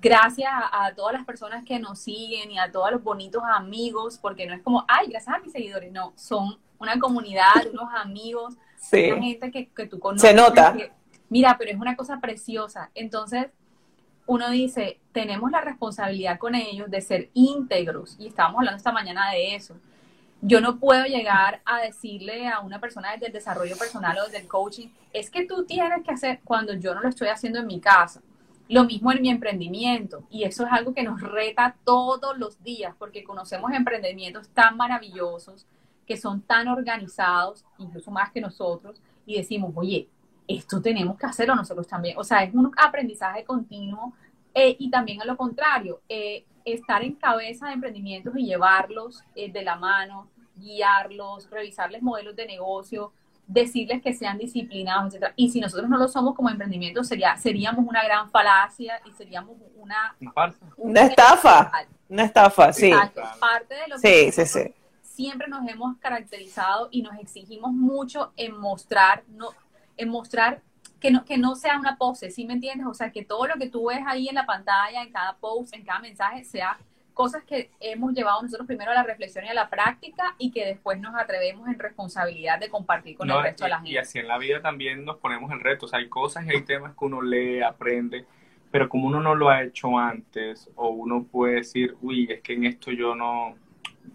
[0.04, 4.18] gracias a, a todas las personas que nos siguen y a todos los bonitos amigos,
[4.20, 8.54] porque no es como, ay, gracias a mis seguidores, no, son una comunidad, unos amigos,
[8.76, 9.10] Sí.
[9.10, 10.28] una gente que, que tú conoces.
[10.28, 10.74] Se nota.
[10.74, 10.92] que-
[11.30, 12.90] mira, pero es una cosa preciosa.
[12.94, 13.46] Entonces,
[14.26, 18.16] uno dice, tenemos la responsabilidad con ellos de ser íntegros.
[18.18, 19.74] Y estábamos hablando esta mañana de eso.
[20.42, 24.38] Yo no puedo llegar a decirle a una persona desde el desarrollo personal o desde
[24.38, 27.66] el coaching, es que tú tienes que hacer cuando yo no lo estoy haciendo en
[27.66, 28.20] mi casa.
[28.68, 30.24] Lo mismo en mi emprendimiento.
[30.30, 35.66] Y eso es algo que nos reta todos los días, porque conocemos emprendimientos tan maravillosos,
[36.06, 40.08] que son tan organizados, incluso más que nosotros, y decimos, oye,
[40.46, 42.16] esto tenemos que hacerlo nosotros también.
[42.18, 44.12] O sea, es un aprendizaje continuo
[44.54, 49.50] eh, y también a lo contrario, eh, estar en cabeza de emprendimientos y llevarlos eh,
[49.50, 53.12] de la mano, guiarlos, revisarles modelos de negocio,
[53.46, 55.34] decirles que sean disciplinados, etcétera.
[55.36, 59.56] Y si nosotros no lo somos como emprendimiento, sería, seríamos una gran falacia y seríamos
[59.76, 60.16] una...
[60.76, 61.70] Una estafa.
[62.08, 62.86] Una estafa, sí.
[62.86, 63.22] Exacto.
[63.40, 64.74] Parte de lo Sí, que sí, nosotros sí.
[65.02, 69.50] siempre nos hemos caracterizado y nos exigimos mucho en mostrar, no,
[69.96, 70.62] en mostrar
[71.00, 72.86] que no, que no sea una pose, ¿sí me entiendes?
[72.86, 75.74] O sea, que todo lo que tú ves ahí en la pantalla, en cada post,
[75.74, 76.78] en cada mensaje, sea
[77.14, 80.66] cosas que hemos llevado nosotros primero a la reflexión y a la práctica y que
[80.66, 83.90] después nos atrevemos en responsabilidad de compartir con No, el resto de la gente.
[83.92, 85.94] y así en la vida también nos ponemos en retos.
[85.94, 88.26] Hay cosas y hay temas que uno lee, aprende,
[88.70, 92.54] pero como uno no lo ha hecho antes, o uno puede decir, uy, es que
[92.54, 93.54] en esto yo no,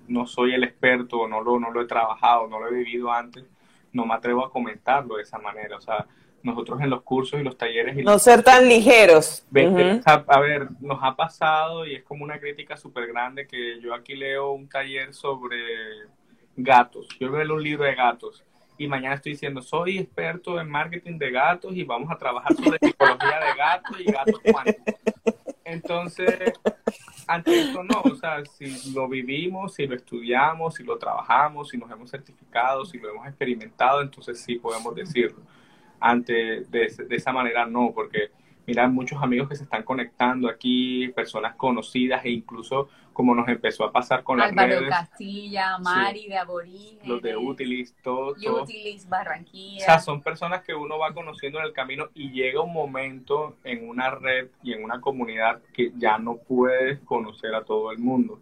[0.09, 3.12] no soy el experto, o no lo, no lo he trabajado, no lo he vivido
[3.12, 3.45] antes,
[3.93, 5.77] no me atrevo a comentarlo de esa manera.
[5.77, 6.05] O sea,
[6.43, 9.45] nosotros en los cursos y los talleres y No ser tan ligeros.
[10.04, 13.93] Sea, a ver, nos ha pasado y es como una crítica súper grande que yo
[13.93, 15.58] aquí leo un taller sobre
[16.56, 17.08] gatos.
[17.19, 18.43] Yo leo un libro de gatos
[18.78, 22.80] y mañana estoy diciendo, soy experto en marketing de gatos y vamos a trabajar sobre
[22.82, 24.95] psicología de gatos y gatos cuánticos.
[25.65, 26.54] Entonces,
[27.28, 31.78] ante esto no, o sea, si lo vivimos, si lo estudiamos, si lo trabajamos, si
[31.78, 35.41] nos hemos certificado, si lo hemos experimentado, entonces sí podemos decirlo.
[35.99, 38.31] Ante de, esa manera no, porque
[38.65, 43.83] mira, muchos amigos que se están conectando aquí, personas conocidas e incluso como nos empezó
[43.83, 48.63] a pasar con las Álvaro redes, Castilla, Mari de Aborígenes, los de Utilis, todo, todo.
[48.63, 49.81] Utilis Barranquilla.
[49.81, 53.57] O sea, son personas que uno va conociendo en el camino y llega un momento
[53.65, 57.97] en una red y en una comunidad que ya no puedes conocer a todo el
[57.97, 58.39] mundo.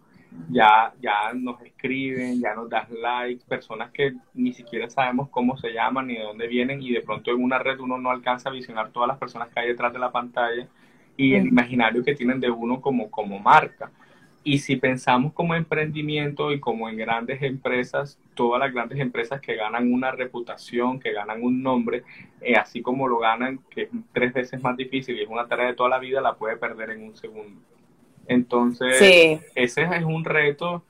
[0.50, 5.74] Ya, ya nos escriben, ya nos das like, personas que ni siquiera sabemos cómo se
[5.74, 8.52] llaman ni de dónde vienen y de pronto en una red uno no alcanza a
[8.54, 10.68] visionar todas las personas que hay detrás de la pantalla
[11.18, 13.92] y el imaginario que tienen de uno como, como marca.
[14.44, 19.56] Y si pensamos como emprendimiento y como en grandes empresas, todas las grandes empresas que
[19.56, 22.04] ganan una reputación, que ganan un nombre,
[22.40, 25.68] eh, así como lo ganan, que es tres veces más difícil y es una tarea
[25.68, 27.60] de toda la vida, la puede perder en un segundo.
[28.28, 29.40] Entonces, Sí.
[29.56, 30.84] ese es un reto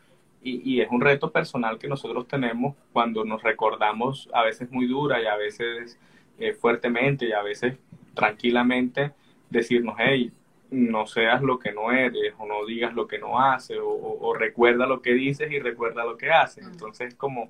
[0.44, 4.88] y, y es un reto personal que nosotros tenemos cuando nos recordamos a veces muy
[4.88, 6.00] dura y a veces
[6.40, 7.76] eh, fuertemente y a veces
[8.14, 9.12] tranquilamente
[9.50, 10.32] decirnos, hey,
[10.70, 14.28] no seas lo que no eres o no digas lo que no haces o, o-
[14.28, 16.68] o recuerda lo que dices y recuerda lo que haces.
[16.68, 17.50] Entonces, como,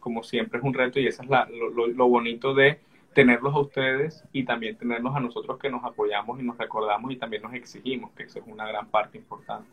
[0.00, 2.80] como siempre es un reto y eso es la- lo, lo- lo bonito de
[3.16, 7.16] tenerlos a ustedes y también tenerlos a nosotros que nos apoyamos y nos recordamos y
[7.16, 9.66] también nos exigimos, que eso es una gran parte importante.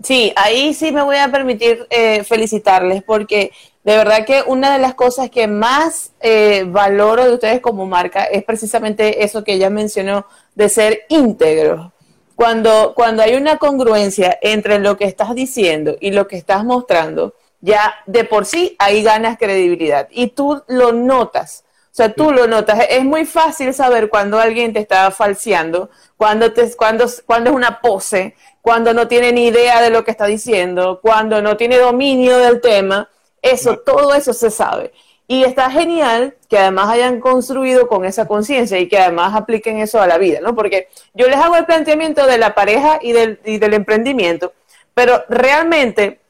[0.00, 3.50] Sí, ahí sí me voy a permitir eh, felicitarles porque
[3.82, 8.22] de verdad que una de las cosas que más eh, valoro de ustedes como marca
[8.22, 11.90] es precisamente eso que ella mencionó de ser íntegros.
[12.36, 17.34] Cuando, cuando hay una congruencia entre lo que estás diciendo y lo que estás mostrando,
[17.60, 21.64] ya de por sí ahí ganas credibilidad y tú lo notas.
[21.98, 22.78] O sea, tú lo notas.
[22.90, 27.80] Es muy fácil saber cuando alguien te está falseando, cuando, te, cuando, cuando es una
[27.80, 32.38] pose, cuando no tiene ni idea de lo que está diciendo, cuando no tiene dominio
[32.38, 33.08] del tema.
[33.42, 34.92] Eso, todo eso se sabe.
[35.26, 40.00] Y está genial que además hayan construido con esa conciencia y que además apliquen eso
[40.00, 40.54] a la vida, ¿no?
[40.54, 44.52] Porque yo les hago el planteamiento de la pareja y del, y del emprendimiento,
[44.94, 46.20] pero realmente,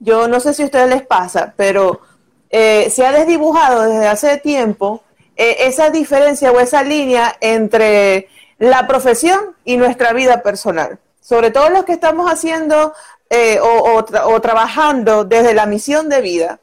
[0.00, 2.02] yo no sé si a ustedes les pasa, pero
[2.50, 5.02] eh, se ha desdibujado desde hace tiempo
[5.36, 10.98] eh, esa diferencia o esa línea entre la profesión y nuestra vida personal.
[11.20, 12.94] Sobre todo los que estamos haciendo
[13.30, 16.58] eh, o, o tra- o trabajando desde la misión de vida,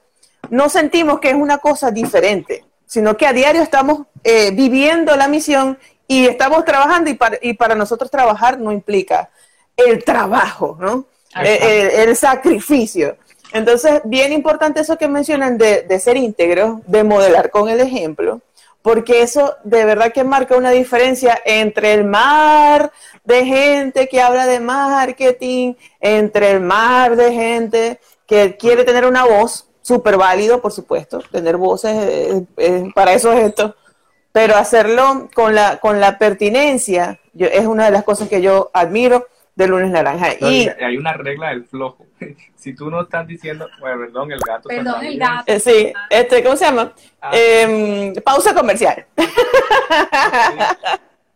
[0.50, 5.28] no sentimos que es una cosa diferente, sino que a diario estamos eh, viviendo la
[5.28, 9.30] misión y estamos trabajando y para, y para nosotros trabajar no implica
[9.78, 11.06] el trabajo, ¿no?
[11.44, 13.18] Eh, el sacrificio.
[13.56, 18.42] Entonces, bien importante eso que mencionan de, de ser íntegro, de modelar con el ejemplo,
[18.82, 22.92] porque eso de verdad que marca una diferencia entre el mar
[23.24, 29.24] de gente que habla de marketing, entre el mar de gente que quiere tener una
[29.24, 32.44] voz, súper válido, por supuesto, tener voces,
[32.94, 33.74] para eso es esto,
[34.34, 38.70] pero hacerlo con la, con la pertinencia yo, es una de las cosas que yo
[38.74, 40.34] admiro de Lunes Naranja.
[40.42, 42.06] Y y hay una regla del flojo.
[42.56, 44.70] Si tú no estás diciendo, bueno, perdón, el gato.
[44.70, 45.44] Perdón, el gato.
[45.46, 46.94] Eh, Sí, este, ¿cómo se llama?
[47.22, 47.32] Ah.
[47.32, 49.06] Em, pausa comercial.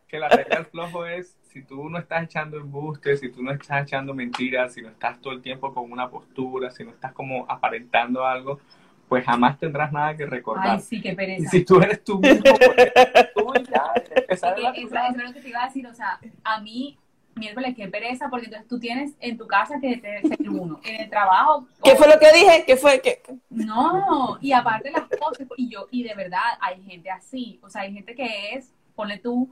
[0.07, 3.51] que la regla del flojo es si tú no estás echando embustes, si tú no
[3.51, 7.13] estás echando mentiras, si no estás todo el tiempo con una postura, si no estás
[7.13, 8.59] como aparentando algo,
[9.07, 10.77] pues jamás tendrás nada que recordar.
[10.77, 11.49] Ay, sí, qué y pereza.
[11.49, 12.93] si tú eres tú mismo, pues,
[13.35, 15.87] tú ya empezar Es la que eso, eso es lo que te iba a decir,
[15.87, 16.97] o sea, a mí,
[17.39, 21.01] miércoles, qué pereza, porque entonces tú tienes en tu casa que te- ser uno, en
[21.01, 21.65] el trabajo.
[21.83, 22.63] ¿Qué fue lo que dije?
[22.67, 23.01] ¿Qué fue?
[23.01, 23.21] ¿Qué?
[23.49, 27.81] No, y aparte las cosas, y yo, y de verdad, hay gente así, o sea,
[27.81, 29.49] hay gente que es, ponle tú,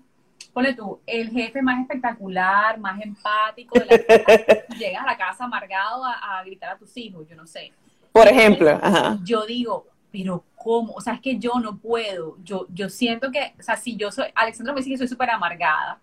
[0.54, 5.46] ponle tú, el jefe más espectacular, más empático de la vida, llegas a la casa
[5.46, 7.72] amargado a, a gritar a tus hijos, yo no sé.
[8.12, 9.18] Por ejemplo, ajá.
[9.24, 10.94] Yo digo, pero ¿cómo?
[10.94, 12.38] O sea, es que yo no puedo.
[12.44, 15.30] Yo, yo siento que, o sea, si yo soy, Alexandra me dice que soy súper
[15.30, 16.00] amargada.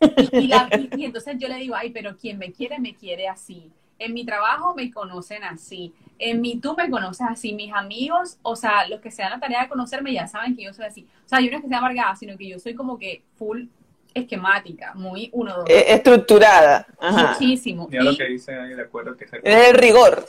[0.00, 2.94] Y, y la- y- y entonces yo le digo, ay, pero quien me quiere, me
[2.94, 3.70] quiere así.
[3.98, 5.94] En mi trabajo me conocen así.
[6.18, 7.54] En mi tú me conoces así.
[7.54, 10.64] Mis amigos, o sea, los que se dan la tarea de conocerme ya saben que
[10.64, 11.06] yo soy así.
[11.24, 13.64] O sea, yo no es que sea amargada, sino que yo soy como que full
[14.14, 15.70] esquemática, muy uno, dos.
[15.70, 16.86] Eh, estructurada.
[17.00, 17.32] Ajá.
[17.38, 17.86] Muchísimo.
[17.90, 20.26] Mira lo Y- que dicen ahí, de acuerdo, que se Es el rigor.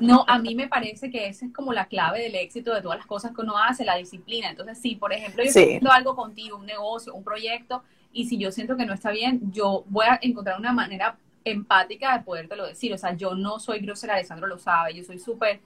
[0.00, 2.98] No, a mí me parece que esa es como la clave del éxito de todas
[2.98, 4.50] las cosas que uno hace, la disciplina.
[4.50, 5.58] Entonces, si por ejemplo yo Sí.
[5.60, 9.10] estoy haciendo algo contigo, un negocio, un proyecto, y si yo siento que no está
[9.10, 12.92] bien, yo voy a encontrar una manera empática de podértelo decir.
[12.92, 15.60] O sea, yo no soy grosera, Alessandro lo sabe, yo soy súper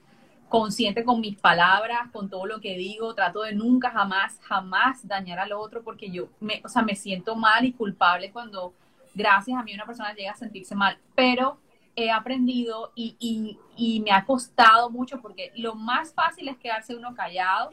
[0.49, 5.39] consciente con mis palabras, con todo lo que digo, trato de nunca, jamás, jamás dañar
[5.39, 8.73] al otro porque yo, me, o sea, me siento mal y culpable cuando
[9.13, 11.57] gracias a mí una persona llega a sentirse mal, pero
[11.97, 16.95] he aprendido y, y- y me ha costado mucho porque lo más fácil es quedarse
[16.95, 17.71] uno callado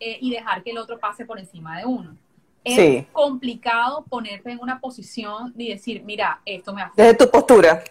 [0.00, 2.16] eh, y dejar que el otro pase por encima de uno.
[2.64, 3.06] Es Sí.
[3.12, 7.82] complicado ponerte en una posición y decir, mira, esto me afecta Desde tu postura.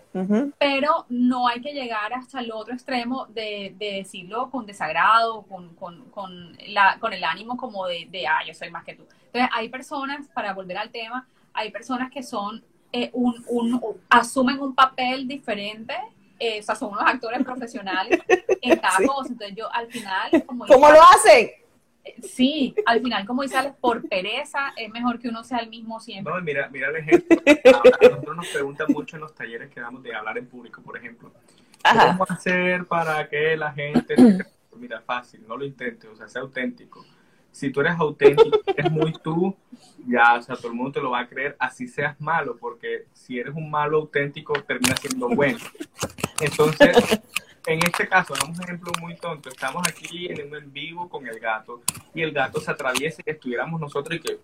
[0.60, 5.74] Pero no hay que llegar hasta el otro extremo de, de decirlo con desagrado, con,
[5.76, 9.04] con, con, la, con el ánimo como de, de, ah, yo soy más que tú.
[9.28, 14.60] Entonces, hay personas, para volver al tema, hay personas que son, eh, un, un, asumen
[14.60, 15.94] un papel diferente,
[16.40, 18.20] eh, o sea, son unos actores profesionales
[18.62, 19.06] en cada Sí.
[19.08, 19.30] cosa.
[19.32, 21.50] Entonces, yo al final, como ¿Cómo lo hacen?
[22.24, 26.00] Sí, al final, como dice Alex, por pereza, es mejor que uno sea el mismo
[26.00, 26.34] siempre.
[26.34, 27.38] No, mira, mira el ejemplo.
[27.46, 30.98] A nosotros nos preguntan mucho en los talleres que damos de hablar en público, por
[30.98, 31.32] ejemplo.
[31.84, 32.18] Ajá.
[32.18, 34.16] ¿Cómo hacer para que la gente...
[34.80, 37.04] Mira, fácil, no lo intentes, o sea, sea auténtico.
[37.52, 39.56] Si tú eres auténtico, eres muy tú,
[40.06, 43.08] ya, o sea, todo el mundo te lo va a creer, así seas malo, porque
[43.12, 45.58] si eres un malo auténtico, termina siendo bueno.
[46.40, 47.20] Entonces,
[47.68, 49.50] en este caso, damos un ejemplo muy tonto.
[49.50, 51.82] Estamos aquí en un en vivo con el gato
[52.14, 54.40] y el gato se atraviesa y estuviéramos nosotros y que...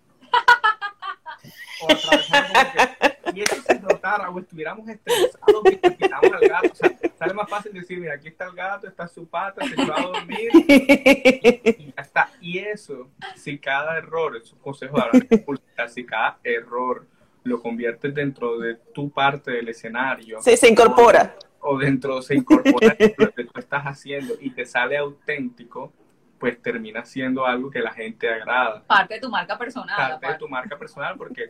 [1.82, 6.70] O que- y eso se notara o estuviéramos estresados y quitamos al gato.
[6.72, 9.74] O sea, sale más fácil decir, mira, aquí está el gato, está su pata, se
[9.74, 12.30] echó a dormir y ya está.
[12.42, 17.08] Y eso, si cada error, es un consejo de si cada error
[17.44, 21.36] lo conviertes dentro de tu parte del escenario Sí, se incorpora.
[21.64, 25.92] O dentro se incorpora lo que tú estás haciendo y te sale auténtico,
[26.40, 28.84] pues termina siendo algo que la gente agrada.
[28.84, 29.98] Parte de tu marca personal.
[29.98, 31.44] Parte de tu marca personal porque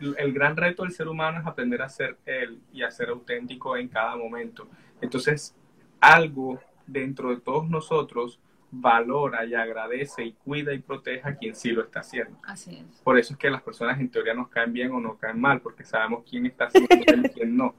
[0.00, 3.10] el el gran reto del ser humano es aprender a ser él y a ser
[3.10, 4.68] auténtico en cada momento.
[5.00, 5.54] Entonces,
[6.00, 11.70] algo dentro de todos nosotros valora y agradece y cuida y protege a quien sí
[11.72, 12.38] lo está haciendo.
[12.44, 13.00] Así es.
[13.02, 15.60] Por eso es que las personas en teoría nos caen bien o nos caen mal,
[15.60, 17.74] porque sabemos quién está haciendo y quién no.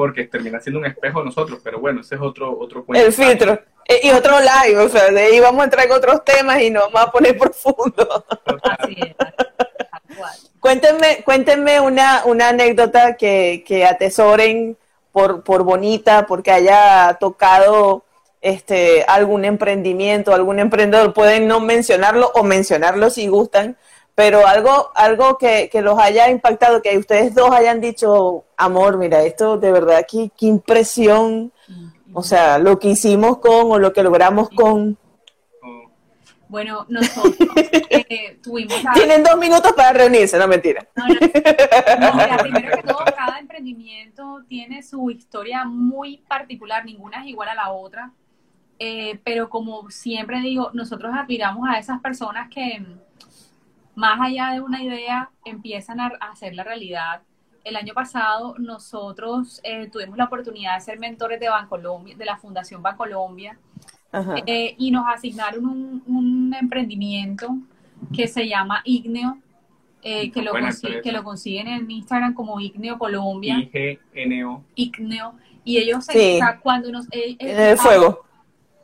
[0.00, 3.06] Porque termina siendo un espejo nosotros, pero bueno, ese es otro, otro cuento.
[3.06, 3.52] El filtro.
[3.86, 6.70] Eh, Y otro live, o sea, de ahí vamos a entrar en otros temas y
[6.70, 8.24] nos vamos a poner profundo.
[8.62, 9.14] Así es.
[10.58, 14.78] Cuéntenme, cuéntenme una, una anécdota que, que atesoren
[15.12, 18.02] por, por bonita, porque haya tocado
[18.40, 21.12] este algún emprendimiento, algún emprendedor.
[21.12, 23.76] Pueden no mencionarlo o mencionarlo si gustan,
[24.14, 29.22] pero algo, algo que, que los haya impactado, que ustedes dos hayan dicho, amor, mira,
[29.22, 31.52] esto de verdad, qué, qué impresión,
[32.12, 34.98] o sea, lo que hicimos con o lo que logramos con.
[36.48, 38.92] Bueno, nosotros eh, tuvimos la...
[38.92, 40.84] Tienen dos minutos para reunirse, no mentira.
[40.96, 47.20] No, no, no, mira, primero que todo, cada emprendimiento tiene su historia muy particular, ninguna
[47.20, 48.12] es igual a la otra.
[48.80, 52.84] Eh, pero como siempre digo, nosotros admiramos a esas personas que
[54.00, 57.22] más allá de una idea empiezan a, a hacer la realidad.
[57.64, 62.36] El año pasado nosotros eh, tuvimos la oportunidad de ser mentores de Bancolombia, de la
[62.36, 63.58] Fundación Bancolombia.
[64.12, 64.34] Ajá.
[64.46, 67.46] Eh, y nos asignaron un, un emprendimiento
[68.16, 69.38] que se llama Igneo,
[70.02, 70.52] eh, que, lo
[71.02, 74.64] que lo consiguen en Instagram como Igneo Colombia, IGNO.
[74.74, 76.34] Igneo, y ellos, se- Sí.
[76.36, 77.04] o sea, cuando nos...
[77.12, 78.24] eh, eh, En el fuego.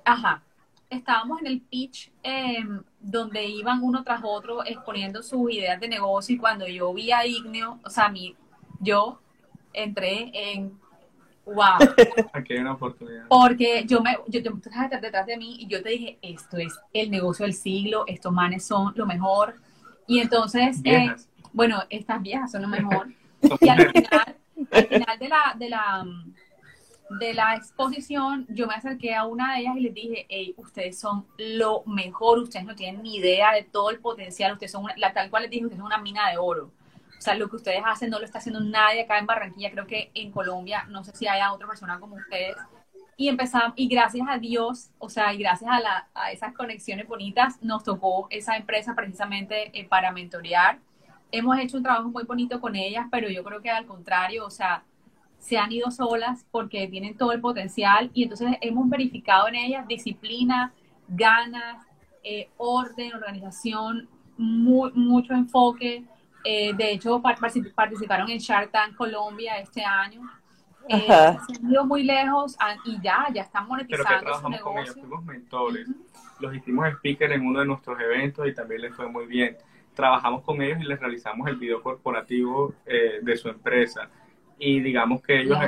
[0.04, 0.42] Ajá,
[0.90, 2.64] estábamos en el pitch eh,
[3.00, 7.26] donde iban uno tras otro exponiendo sus ideas de negocio y cuando yo vi a
[7.26, 8.34] Igneo, o sea, a mí,
[8.80, 9.20] yo
[9.72, 10.78] entré en...
[11.44, 11.78] ¡Wow!
[12.32, 13.26] Aquí hay una oportunidad.
[13.28, 16.18] Porque yo me, yo te tú estás detrás- detrás de mí y yo te dije,
[16.20, 19.54] esto es el negocio del siglo, estos manes son lo mejor.
[20.08, 21.14] Y entonces, eh,
[21.52, 23.08] bueno, estas viejas son lo mejor.
[23.60, 24.36] Y al final,
[24.72, 26.06] al final de la, de la,
[27.08, 30.98] de la exposición, yo me acerqué a una de ellas y les dije, hey, ustedes
[30.98, 35.12] son lo mejor, ustedes no tienen ni idea de todo el potencial, ustedes son la
[35.12, 36.72] tal cual les dije, ustedes son una mina de oro.
[37.16, 39.86] O sea, lo que ustedes hacen no lo está haciendo nadie acá en Barranquilla, creo
[39.86, 42.56] que en Colombia, no sé si haya otra persona como ustedes.
[43.16, 47.06] y empezamos, y gracias a Dios, o sea, y gracias a, la, a esas conexiones
[47.08, 50.80] bonitas, nos tocó esa empresa precisamente eh, para mentorear.
[51.32, 54.50] Hemos hecho un trabajo muy bonito con ellas, pero yo creo que al contrario, o
[54.50, 54.84] sea,
[55.46, 59.86] se han ido solas porque tienen todo el potencial y entonces hemos verificado en ellas
[59.86, 60.72] disciplina,
[61.06, 61.86] ganas,
[62.24, 66.04] eh, orden, organización, mucho enfoque.
[66.44, 70.22] Eh, de hecho, participaron en Shark Tank Colombia este año
[70.88, 74.60] eh, se han ido muy lejos ah, y ya, ya están monetizando Pero que trabajamos
[74.60, 75.88] con ellos, fuimos mentores,
[76.38, 79.56] los hicimos speaker en uno de nuestros eventos y también les fue muy bien.
[79.94, 84.08] Trabajamos con ellos y les realizamos el video corporativo eh, de su empresa.
[84.58, 85.58] Y digamos que ellos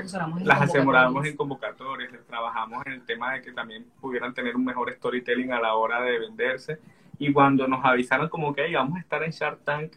[0.43, 4.65] las asesoramos en convocatorias, les trabajamos en el tema de que también pudieran tener un
[4.65, 6.79] mejor storytelling a la hora de venderse.
[7.19, 9.93] Y cuando nos avisaron como que íbamos a estar en Shark Tank,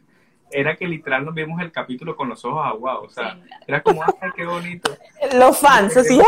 [0.51, 4.03] era que literal nos vimos el capítulo con los ojos aguados, o sea, era como,
[4.03, 4.91] ay, qué bonito.
[5.33, 6.19] Los fans, así.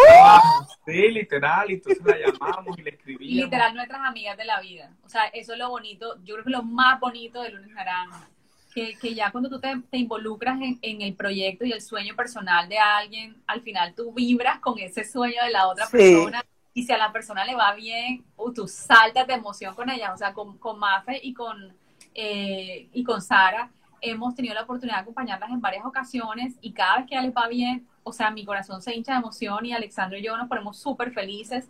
[0.85, 3.45] Sí, literal, y entonces la llamamos y le escribíamos.
[3.45, 4.91] Literal, nuestras amigas de la vida.
[5.05, 8.29] O sea, eso es lo bonito, yo creo que lo más bonito de Lunes Naranja.
[8.73, 12.15] Que, que ya cuando tú te, te involucras en, en, el proyecto y el sueño
[12.15, 16.43] personal de alguien, al final tú vibras con ese sueño de la otra persona
[16.73, 20.13] y si a la persona le va bien, uh, tú saltas de emoción con ella.
[20.13, 21.73] O sea, con, con Mafe y con,
[22.15, 23.69] eh, y con Sara,
[24.01, 27.33] hemos tenido la oportunidad de acompañarlas en varias ocasiones y cada vez que ya les
[27.33, 30.49] va bien, o sea, mi corazón se hincha de emoción y Alexandro y yo nos
[30.49, 31.67] ponemos súper felices.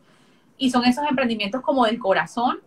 [0.58, 2.60] Y son esos emprendimientos como del corazón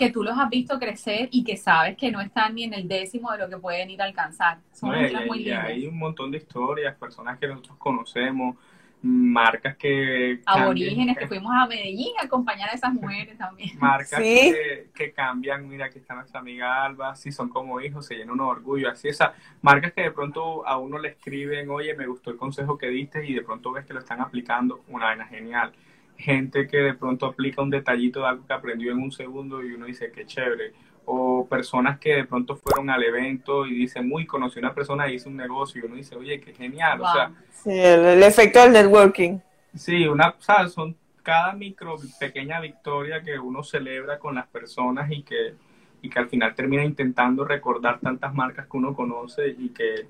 [0.00, 2.88] que tú los has visto crecer y que sabes que no están ni en el
[2.88, 4.56] décimo de lo que pueden ir a alcanzar.
[4.72, 4.88] Son
[5.26, 5.66] muy lindas.
[5.66, 8.56] Hay un montón de historias, personas que nosotros conocemos,
[9.02, 10.40] marcas que...
[10.46, 13.78] Aborígenes, que fuimos a Medellín a acompañar a esas mujeres también.
[13.78, 18.14] Marcas que, que, cambian, mira, aquí está nuestra amiga Alba, si son como hijos, se
[18.14, 22.06] llenan de orgullo, así esas marcas que de pronto a uno le escriben, oye, me
[22.06, 25.26] gustó el consejo que diste y de pronto ves que lo están aplicando, una vaina
[25.26, 25.74] genial.
[26.20, 29.72] Gente que de pronto aplica un detallito de algo que aprendió en un segundo y
[29.72, 30.72] uno dice, qué chévere
[31.12, 35.08] o personas que de pronto fueron al evento y dicen, muy, conocí a una persona
[35.08, 37.32] y hizo un negocio y uno dice, oye, qué genial, o sea...
[37.52, 39.38] Sí, el, efecto del networking.
[39.74, 40.72] Sí, una, ¿sabes?
[40.72, 45.54] son cada micro, pequeña victoria que uno celebra con las personas y que,
[46.00, 50.06] y que al final termina intentando recordar tantas marcas que uno conoce y que,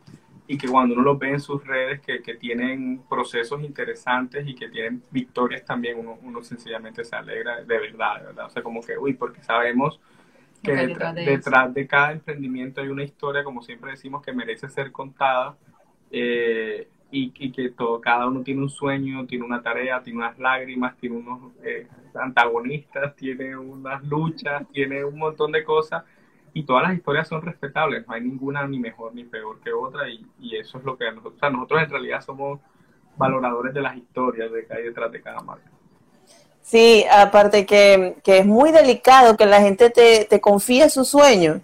[0.51, 4.57] y que cuando uno los ve en sus redes que, que tienen procesos interesantes y
[4.57, 8.47] que tienen victorias también, uno, uno sencillamente se alegra de verdad, de verdad.
[8.47, 10.01] O sea, como que, uy, porque sabemos
[10.61, 15.57] que detrás, de, cada emprendimiento hay una historia, como siempre decimos, que merece ser contada
[16.11, 20.97] eh, y, que todo, cada uno tiene un sueño, tiene una tarea, tiene unas lágrimas,
[20.97, 26.03] tiene unos eh, antagonistas, tiene unas luchas, tiene un montón de cosas
[26.53, 30.09] y todas las historias son respetables, no hay ninguna ni mejor ni peor que otra
[30.09, 32.61] y, y eso es lo que nosotros, o sea, nosotros en realidad somos
[33.17, 35.71] valoradores de las historias de que hay detrás de cada marca.
[36.63, 41.61] Sí, aparte que, que, es muy delicado que la gente te, te confíe su sueño.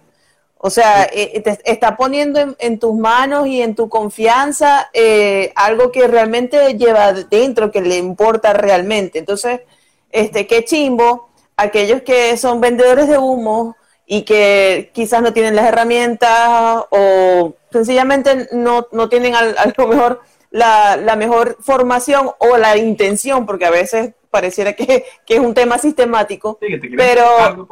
[0.59, 5.91] O sea, eh, te está poniendo en, tus manos y en tu confianza eh, algo
[5.91, 9.19] que realmente lleva dentro, que le importa realmente.
[9.19, 9.61] Entonces,
[10.09, 13.75] este, qué chimbo, aquellos que son vendedores de humo
[14.07, 20.21] y que quizás no tienen las herramientas o sencillamente no, no tienen a, lo mejor
[20.49, 25.77] la, la mejor formación o la intención, porque a veces pareciera que, es un tema
[25.77, 26.59] sistemático,
[26.95, 27.67] pero,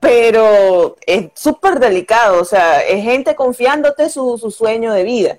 [0.00, 5.38] pero es súper delicado, o sea, es gente confiándote su, sueño de vida.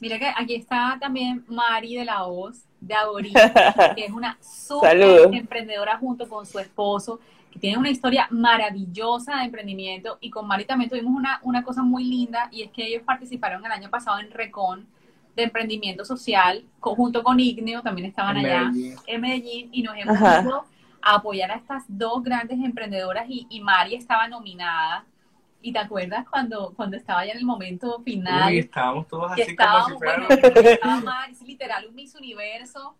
[0.00, 5.00] Mira que aquí está también Mari de la Voz, de Agoría, que es una súper
[5.32, 7.20] emprendedora junto con su esposo,
[7.56, 11.82] que tiene una historia maravillosa de emprendimiento, y con Mari también tuvimos una, una cosa
[11.82, 14.86] muy linda, y es que ellos participaron el año pasado en Recon,
[15.34, 18.70] de emprendimiento social, junto con Igneo, también estaban allá
[19.06, 20.64] en Medellín, y nos hemos ido
[21.00, 25.04] a apoyar a estas dos grandes emprendedoras y, y Mari estaba nominada.
[25.62, 28.52] ¿Y te acuerdas cuando, cuando estaba ya en el momento final?
[28.52, 32.94] Uy, estábamos todos así como si bueno, estaba Mari, es literal un Miss Universo.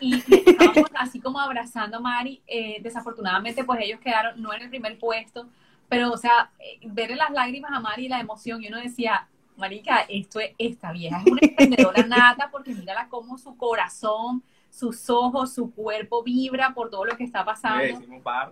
[0.00, 2.42] Y, estábamos así como abrazando a Mari.
[2.46, 5.48] Eh, desafortunadamente, pues ellos quedaron no en el primer puesto,
[5.88, 9.28] pero, o sea, eh, ver las lágrimas a Mari y la emoción, y uno decía,
[9.56, 15.08] Marica, esto es, esta vieja es una emprendedora nata porque mírala cómo su corazón, sus
[15.10, 18.00] ojos, su cuerpo vibra por todo lo que está pasando.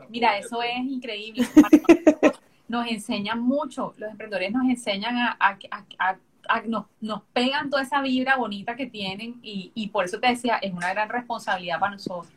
[0.09, 1.47] Mira, eso es increíble.
[2.69, 5.59] Nos enseñan mucho, los emprendedores nos enseñan a, a,
[5.99, 6.17] a,
[6.67, 10.59] nos, nos, pegan toda esa vibra bonita que tienen y, y por eso te decía,
[10.61, 12.33] es una gran responsabilidad para nosotros.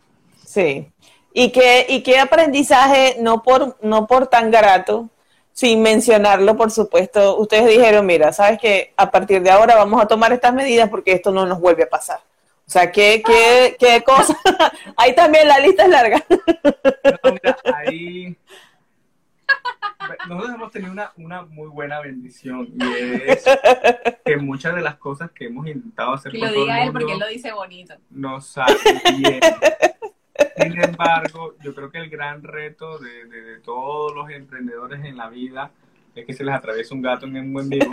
[0.45, 0.91] Sí.
[1.33, 5.09] Y qué, y qué aprendizaje, no por, no por tan grato,
[5.51, 10.07] sin mencionarlo, por supuesto, ustedes dijeron, mira, sabes que a partir de ahora vamos a
[10.07, 12.19] tomar estas medidas porque esto no nos vuelve a pasar.
[12.65, 14.37] O sea, ¿qué, qué, qué cosa?
[14.95, 16.23] Ahí también la lista es larga.
[16.29, 18.37] No, mira, ahí
[20.27, 22.83] nosotros hemos tenido una, una muy buena bendición y
[23.29, 23.45] es
[24.25, 27.19] que muchas de las cosas que hemos intentado hacer Que lo diga él porque él
[27.19, 27.95] lo dice bonito.
[28.09, 28.75] nos sale
[29.17, 29.39] bien.
[30.57, 35.17] Sin embargo, yo creo que el gran reto de, de- de todos los emprendedores en
[35.17, 35.71] la vida
[36.15, 37.91] es que se les atraviesa un gato en un buen vivo.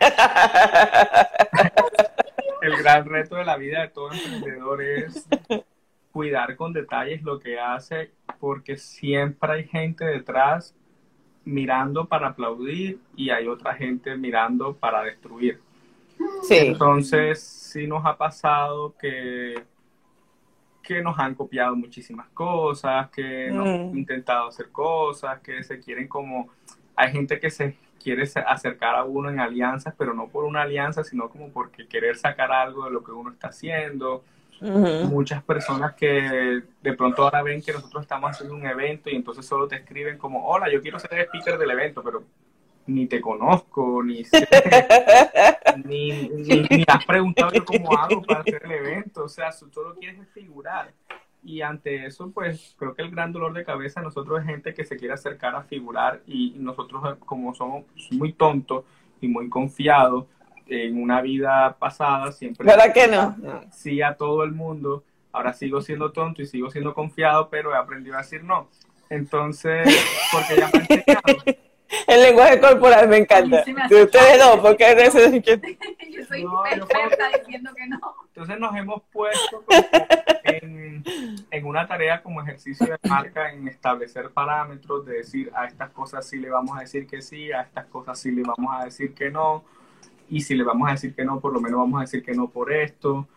[2.63, 5.27] El gran reto de la vida de todo emprendedor es
[6.13, 10.75] cuidar con detalles lo que hace, porque siempre hay gente detrás
[11.51, 15.61] mirando para aplaudir y hay otra gente mirando para destruir.
[16.43, 16.57] Sí.
[16.59, 19.63] Entonces, sí nos ha pasado que,
[20.83, 23.99] que nos han copiado muchísimas cosas, que nos han Mm.
[23.99, 26.49] intentado hacer cosas, que se quieren como...
[26.97, 31.03] Hay gente que se quiere acercar a uno en alianzas, pero no por una alianza,
[31.05, 34.23] sino como porque querer sacar algo de lo que uno está haciendo.
[34.61, 39.47] Muchas personas que de pronto ahora ven que nosotros estamos haciendo un evento y entonces
[39.47, 42.25] solo te escriben como, hola, yo quiero ser el speaker del evento, pero
[42.87, 44.47] ni te conozco, ni sé,
[45.85, 49.71] ni, ni, ni has preguntado yo cómo hago para hacer el evento, o sea, tú
[49.73, 50.93] solo quieres figurar.
[51.43, 54.75] Y ante eso, pues creo que el gran dolor de cabeza de nosotros es gente
[54.75, 58.85] que se quiere acercar a figurar y nosotros como somos muy tontos
[59.23, 60.27] y muy confiados
[60.71, 63.37] en una vida pasada, siempre ¿Verdad que no?
[63.73, 65.05] sí a todo el mundo.
[65.33, 68.69] Ahora sigo siendo tonto y sigo siendo confiado, pero he aprendido a decir no.
[69.09, 69.89] Entonces,
[70.33, 71.59] porque ya me.
[72.07, 73.65] El lenguaje corporal me encanta.
[73.65, 76.87] Se me De ustedes dos, porque a veces- Yo soy No, yo
[77.39, 77.99] diciendo que no.
[78.29, 79.87] Entonces nos hemos puesto como
[80.45, 81.03] en,
[81.51, 86.27] en una tarea como ejercicio de marca en establecer parámetros, de decir a estas cosas
[86.29, 89.13] sí le vamos a decir que sí, a estas cosas sí le vamos a decir
[89.15, 89.65] que no,
[90.31, 92.33] y si le vamos a decir que no, por lo menos vamos a decir que
[92.33, 93.29] no por esto,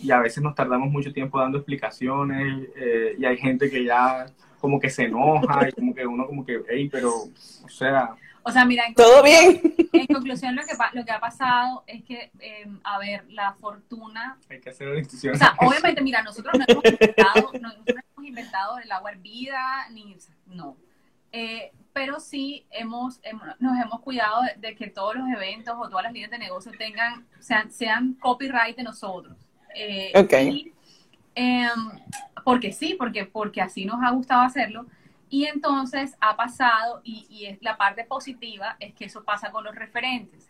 [0.00, 4.26] y a veces nos tardamos mucho tiempo dando explicaciones, eh, y hay gente que ya
[4.60, 8.10] como que se enoja, y como que uno como que, hey, pero, o sea,
[8.42, 9.60] O sea, mira, en ¿Todo bien?
[9.92, 13.52] En conclusión, lo que, pa- lo que ha pasado es que, eh, a ver, la
[13.54, 14.38] fortuna.
[14.48, 15.34] hay que hacer una institución.
[15.34, 20.14] O sea, obviamente, mira, nosotros no hemos inventado, no, hemos inventado el agua hervida, ni.
[20.14, 20.76] o sea, No.
[21.32, 25.88] Eh, pero sí hemos, hemos- nos hemos cuidado de, de que todos los eventos o
[25.88, 29.36] todas las líneas de negocio tengan, sean, sean copyright de nosotros.
[29.74, 30.12] Eh,
[30.48, 30.72] y,
[31.34, 31.68] em,
[32.44, 34.86] porque sí, porque, porque así nos ha gustado hacerlo.
[35.30, 39.64] Y entonces ha pasado, y, y es la parte positiva, es que eso pasa con
[39.64, 40.48] los referentes.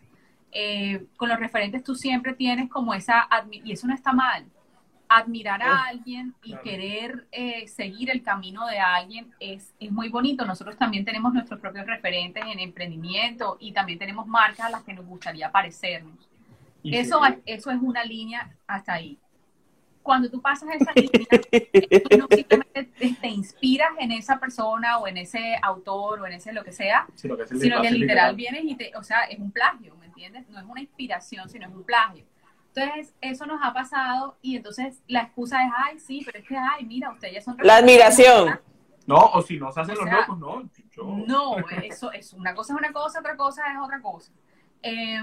[0.52, 4.46] Eh, con los referentes tú siempre tienes como esa, y eso no está mal,
[5.08, 6.62] admirar a alguien y Claro.
[6.64, 10.44] querer eh, seguir el camino de alguien es, es muy bonito.
[10.44, 14.94] Nosotros también tenemos nuestros propios referentes en emprendimiento y también tenemos marcas a las que
[14.94, 16.28] nos gustaría parecernos.
[16.84, 17.32] Eso, sí.
[17.46, 19.18] es- eso es una línea hasta ahí.
[20.02, 21.26] Cuando tú pasas esa línea,
[22.08, 26.32] tú no simplemente te, te inspiras en esa persona o en ese autor o en
[26.34, 29.38] ese lo que sea, sino que, sino que literal vienes y te, o sea, es
[29.38, 30.48] un plagio, ¿me entiendes?
[30.48, 32.24] No es una inspiración, sino es un plagio.
[32.74, 36.56] Entonces, eso nos ha pasado y entonces la excusa es, ay, sí, pero es que,
[36.56, 37.56] ay, mira, ustedes ya son...
[37.62, 38.60] La admiración.
[39.06, 40.62] No, o si no se hacen O los sea, locos, no.
[40.94, 44.30] Yo, No, eso es una cosa es una cosa, otra cosa es otra cosa.
[44.82, 45.18] Eh,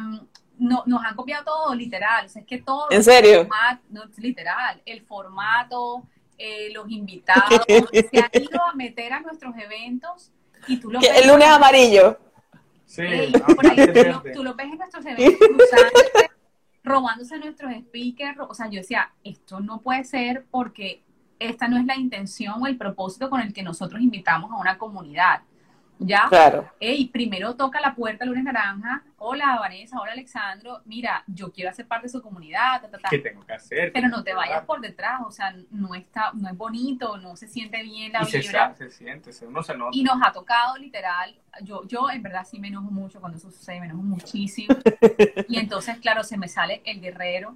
[0.58, 2.26] no, nos han copiado todo, literal.
[2.26, 2.88] O sea, es que todo.
[2.89, 3.41] ¿En serio?
[3.41, 4.82] el format- no, literal.
[4.86, 6.04] El formato,
[6.38, 10.32] eh, los invitados, se han ido a meter a nuestros eventos
[10.68, 11.12] y tú lo ves.
[11.22, 12.18] el lunes amarillo.
[12.86, 14.32] Sí, no, por ahí, tú, lo, verde.
[14.34, 15.39] tú lo ves en nuestros eventos
[16.86, 18.38] robándose nuestros speakers.
[18.48, 21.04] O sea, yo decía, esto no puede ser porque
[21.40, 24.78] esta no es la intención o el propósito con el que nosotros invitamos a una
[24.78, 25.42] comunidad.
[25.98, 26.26] ¿Ya?
[26.28, 26.70] Claro.
[26.80, 29.02] Ey, primero toca la puerta Lunes Naranja.
[29.18, 29.98] Hola, Vanessa.
[30.00, 30.82] Hola, Alexandro.
[30.86, 32.82] Mira, yo quiero ser parte de su comunidad.
[32.82, 33.10] ta, ta, ta.
[33.10, 33.91] ¿Qué tengo que hacer?
[33.93, 35.22] Pero no te vayas por detrás.
[35.26, 38.70] O sea, no está, no es bonito, no se siente bien la Y se, vibra.
[38.72, 39.91] sa- se siente, se- uno se nota.
[39.93, 43.50] Y nos ha tocado literal, yo, yo en verdad sí me enojo mucho cuando eso
[43.50, 44.76] sucede, me enojo muchísimo.
[45.48, 47.56] Y entonces, claro, se me sale el guerrero.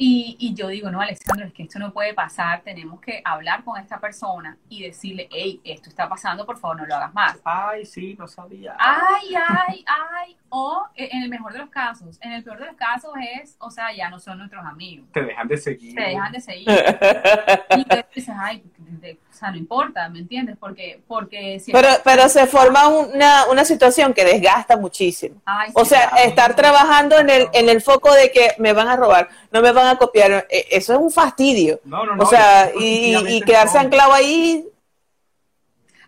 [0.00, 3.64] Y, y yo digo, no, Alexandro, es que esto no puede pasar, tenemos que hablar
[3.64, 7.36] con esta persona y decirle, hey, esto está pasando, por favor, no lo hagas más.
[7.44, 8.76] Ay, sí, no sabía.
[8.78, 10.36] Ay, ay, ay.
[10.50, 13.10] O eh, en el mejor de los casos, en el peor de los casos
[13.42, 15.06] es, o sea, ya no son nuestros amigos.
[15.12, 15.94] Te dejan de seguir.
[15.94, 16.68] Te dejan de seguir.
[17.76, 20.56] Y tú dices, ay, de- o sea, no importa, ¿me entiendes?
[20.58, 25.40] Porque, porque si Pero, pero se forma una, una situación que desgasta muchísimo.
[25.44, 26.28] Ay, O sí, sea, claro.
[26.28, 29.70] estar trabajando en el, en el foco de que me van a robar, no me
[29.72, 31.80] van a copiar, eh, eso es un fastidio.
[31.84, 32.22] No, no, no.
[32.22, 33.84] O sea, y, quedarse no.
[33.84, 34.64] anclado ahí,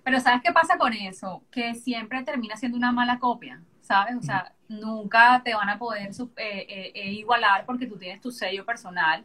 [0.05, 1.43] Pero ¿sabes qué pasa con eso?
[1.51, 4.17] Que siempre termina siendo una mala copia, ¿sabes?
[4.17, 8.31] O sea, nunca te van a poder eh, eh, eh, igualar porque tú tienes tu
[8.31, 9.25] sello personal.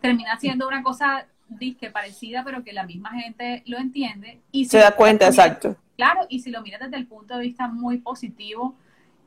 [0.00, 4.40] termina siendo una cosa disque parecida, pero que la misma gente lo entiende.
[4.52, 5.76] Y si Se da cuenta, miras- exacto.
[5.96, 8.76] Claro, y si lo miras desde el punto de vista muy positivo,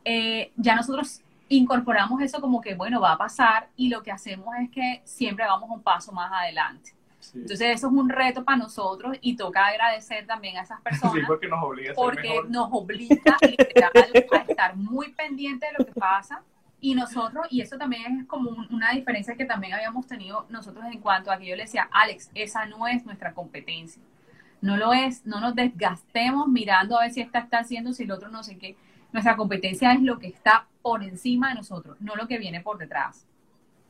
[0.05, 1.21] eh, ya nosotros
[1.55, 5.45] incorporamos eso como que, bueno, va a pasar y lo que hacemos es que siempre
[5.45, 6.93] vamos un paso más adelante.
[7.19, 7.37] Sí.
[7.39, 11.27] Entonces eso es un reto para nosotros y toca agradecer también a esas Sí, personas
[11.27, 13.91] porque nos obliga a ser porque nos obliga literal
[14.31, 16.41] a estar muy pendiente de lo que pasa
[16.83, 20.83] y nosotros, y eso también es como un- una diferencia que también habíamos tenido nosotros
[20.91, 24.01] en cuanto a que yo le decía, Alex, esa no es nuestra competencia,
[24.61, 28.11] no lo es, no nos desgastemos mirando a ver si esta está haciendo, si el
[28.11, 28.75] otro no sé qué,
[29.13, 32.77] nuestra competencia es lo que está por encima de nosotros, no lo que viene por
[32.77, 33.25] detrás.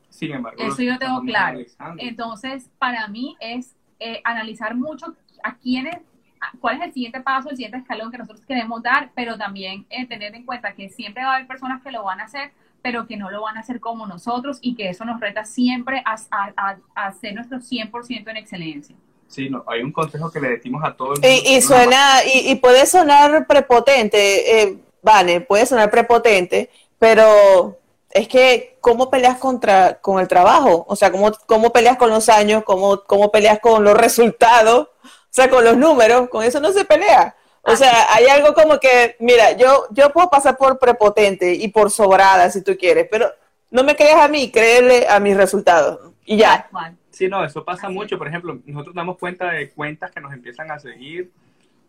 [0.10, 1.50] Sin embargo, Eso yo tengo claro.
[1.58, 2.04] analizando.
[2.04, 5.96] Entonces, para mí es eh, analizar mucho a quiénes,
[6.42, 9.86] a- cuál es el siguiente paso, el siguiente escalón que nosotros queremos dar, pero también
[9.90, 12.52] eh, tener en cuenta que siempre va a haber personas que lo van a hacer,
[12.82, 16.02] pero que no lo van a hacer como nosotros y que eso nos reta siempre
[16.06, 18.96] a, a, a- a hacer nuestro 100% en excelencia.
[19.28, 21.28] Sí, no, hay un consejo que le decimos a todo el mundo.
[21.30, 27.78] Y, y suena, y, y puede sonar prepotente, eh, Vane, puede sonar prepotente, pero
[28.12, 30.86] es que ¿cómo peleas contra con el trabajo?
[30.88, 32.64] O sea, ¿cómo, cómo peleas con los años?
[32.64, 34.90] ¿Cómo, ¿Cómo peleas con los resultados?
[35.04, 37.36] O sea, con los números, con eso no se pelea.
[37.64, 41.92] O sea, hay algo como que, mira, yo, yo puedo pasar por prepotente y por
[41.92, 43.32] sobrada si tú quieres, pero
[43.70, 46.12] no me creas a mí, créele a mis resultados.
[46.26, 46.70] Y ya.
[47.12, 48.18] Sí, no, eso pasa Así mucho.
[48.18, 51.32] Por ejemplo, nosotros damos cuenta de cuentas que nos empiezan a seguir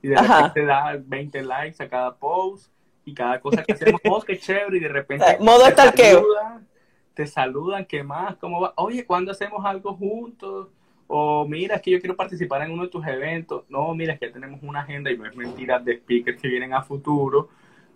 [0.03, 0.39] y de Ajá.
[0.39, 2.71] repente da 20 likes a cada post
[3.05, 6.67] y cada cosa que hacemos, oh, qué chévere, y de repente modo saludan,
[7.15, 8.37] te saludan, ¿qué más?
[8.37, 8.73] ¿Cómo va?
[8.77, 10.69] Oye, ¿cuándo hacemos algo juntos?
[11.09, 13.65] O mira, es que yo quiero participar en uno de tus eventos.
[13.69, 16.49] No, mira, es que ya tenemos una agenda y no es mentira de speakers que
[16.49, 17.51] vienen a futuro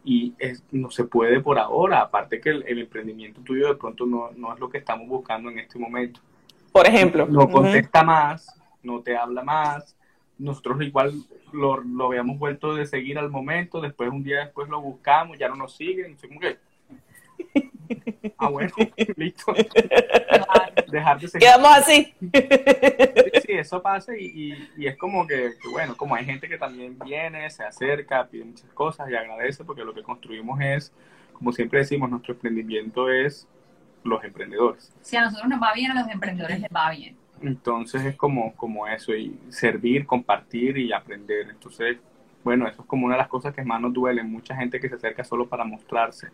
[0.04, 2.02] y es, no se puede por ahora.
[2.02, 5.50] Aparte que el, el emprendimiento tuyo de pronto no, no es lo que estamos buscando
[5.50, 6.20] en este momento
[6.72, 7.26] Por ejemplo.
[7.26, 9.95] no contesta más, no te habla más.
[10.38, 11.14] Nosotros igual
[11.52, 15.48] lo, lo habíamos vuelto de seguir al momento, después un día después lo buscamos, ya
[15.48, 16.58] no nos siguen, así como que...
[18.38, 18.72] Ah, bueno,
[19.16, 19.54] listo.
[20.88, 21.46] Dejar de seguir.
[21.48, 22.12] Quedamos así.
[22.20, 26.48] Sí, sí, eso pasa y, y- y es como que, que, bueno, como hay gente
[26.48, 30.92] que también viene, se acerca, pide muchas cosas y agradece porque lo que construimos es,
[31.32, 33.48] como siempre decimos, nuestro emprendimiento es
[34.04, 34.92] los emprendedores.
[35.02, 37.16] Si a nosotros nos va bien, a los emprendedores les va bien.
[37.42, 41.48] Entonces es como, como eso, y servir, compartir y aprender.
[41.50, 41.98] Entonces,
[42.42, 44.30] bueno, eso es como una de las cosas que más nos duelen.
[44.30, 46.28] Mucha gente que se acerca solo para mostrarse.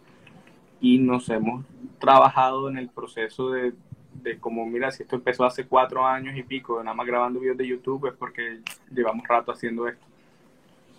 [0.80, 1.64] Y nos hemos
[1.98, 3.72] trabajado en el proceso de,
[4.14, 7.57] de como, mira, si esto empezó hace cuatro años y pico, nada más grabando videos
[7.57, 10.05] de YouTube, es porque llevamos rato haciendo esto.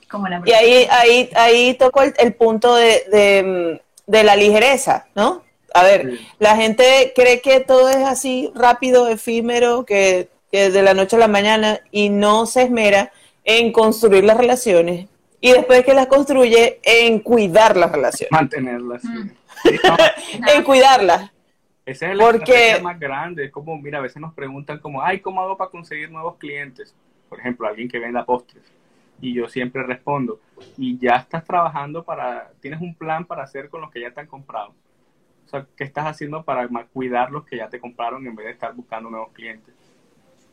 [0.10, 5.08] Como la Y ahí, ahí, ahí tocó el, el punto de, de, de la ligereza,
[5.16, 5.44] ¿no?
[5.74, 6.28] A ver, Sí.
[6.40, 11.20] la gente cree que todo es así rápido, efímero, que, que de la noche a
[11.20, 13.12] la mañana y no se esmera
[13.44, 15.08] en construir las relaciones
[15.42, 19.08] y después que las construye en cuidar las relaciones, Mantenerla así.
[19.08, 19.30] Mm.
[19.64, 19.98] Sí, no,
[20.54, 21.32] en cuidarlas.
[21.86, 23.46] Ese es el Porque- más grande.
[23.46, 26.96] Es como, mira, a veces nos preguntan como, ay, ¿cómo hago para conseguir nuevos clientes?
[27.28, 28.64] Por ejemplo, alguien que venda postres.
[29.22, 30.40] Y yo siempre respondo,
[30.78, 34.20] y ya estás trabajando para, tienes un plan para hacer con los que ya te
[34.22, 34.74] han comprado.
[35.46, 38.52] O sea, ¿qué estás haciendo para cuidar los que ya te compraron en vez de
[38.54, 39.74] estar buscando nuevos clientes?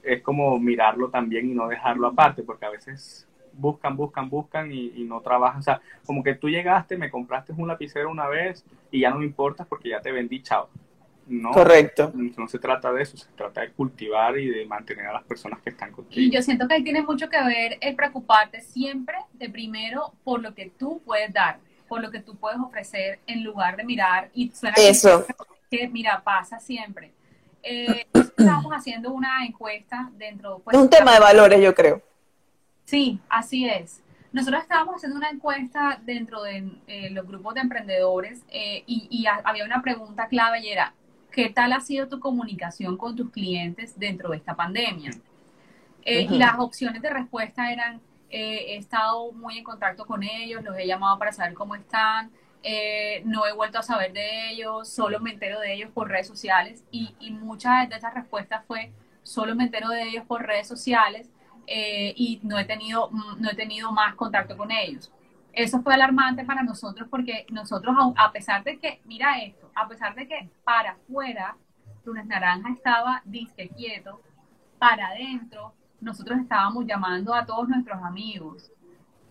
[0.03, 4.93] Es como mirarlo también y no dejarlo aparte, porque a veces buscan, buscan, buscan y,
[4.97, 5.61] y no trabajan.
[5.61, 9.19] O sea, como que tú llegaste, me compraste un lapicero una vez y ya no
[9.19, 10.69] me importas porque ya te vendí, chao.
[11.31, 12.11] No, Correcto.
[12.13, 15.61] no se trata de eso, se trata de cultivar y de mantener a las personas
[15.61, 16.21] que están contigo.
[16.21, 20.43] Y yo siento que ahí tiene mucho que ver el preocuparte siempre de primero por
[20.43, 21.61] lo que tú puedes dar,
[21.91, 25.27] por lo que tú puedes ofrecer, en lugar de mirar y suena Eso.
[25.69, 27.13] que mira, pasa siempre.
[27.65, 32.01] Eh, nosotros estábamos haciendo una encuesta dentro pues, Es un tema de valores, yo creo.
[32.85, 34.03] Sí, así es.
[34.33, 39.27] Nosotros estábamos haciendo una encuesta dentro de eh, los grupos de emprendedores eh, y, y
[39.27, 40.95] ha- había una pregunta clave y era,
[41.33, 45.11] ¿qué tal ha sido tu comunicación con tus clientes dentro de esta pandemia?
[46.05, 46.29] Eh.
[46.31, 50.77] Y las opciones de respuesta eran, eh, he estado muy en contacto con ellos, los
[50.79, 52.31] he llamado para saber cómo están,
[52.63, 56.27] eh, no he vuelto a saber de ellos, solo me entero de ellos por redes
[56.27, 60.69] sociales y, y muchas de esas respuestas fue, solo me entero de ellos por redes
[60.69, 61.31] sociales
[61.67, 65.13] eh, y no he tenido no he tenido más contacto con ellos.
[65.53, 70.15] Eso fue alarmante para nosotros porque nosotros, a pesar de que, mira esto, a pesar
[70.15, 71.57] de que para afuera
[72.05, 74.21] Lunes Naranja estaba disque quieto,
[74.79, 78.71] para adentro nosotros estábamos llamando a todos nuestros amigos.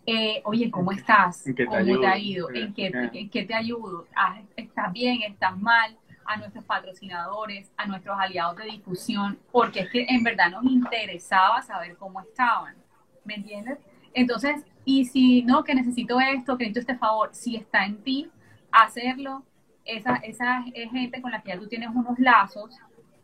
[0.06, 1.46] Eh, Oye, ¿cómo estás?
[1.46, 2.02] ¿En qué te ¿Cómo ayudo?
[2.02, 2.50] te ha ido?
[2.52, 4.08] ¿En qué, en qué te ayudo?
[4.16, 5.22] Ah, ¿Estás bien?
[5.24, 5.98] ¿Estás mal?
[6.30, 11.64] a nuestros patrocinadores, a nuestros aliados de difusión, porque es que en verdad nos interesaba
[11.64, 12.76] saber cómo estaban.
[13.26, 13.80] ¿Me entiendes?
[14.14, 18.30] Entonces, y si no, que necesito esto, que necesito este favor, si está en ti
[18.72, 19.44] hacerlo,
[19.86, 22.78] esa, esa es gente con la que ya tú tienes unos lazos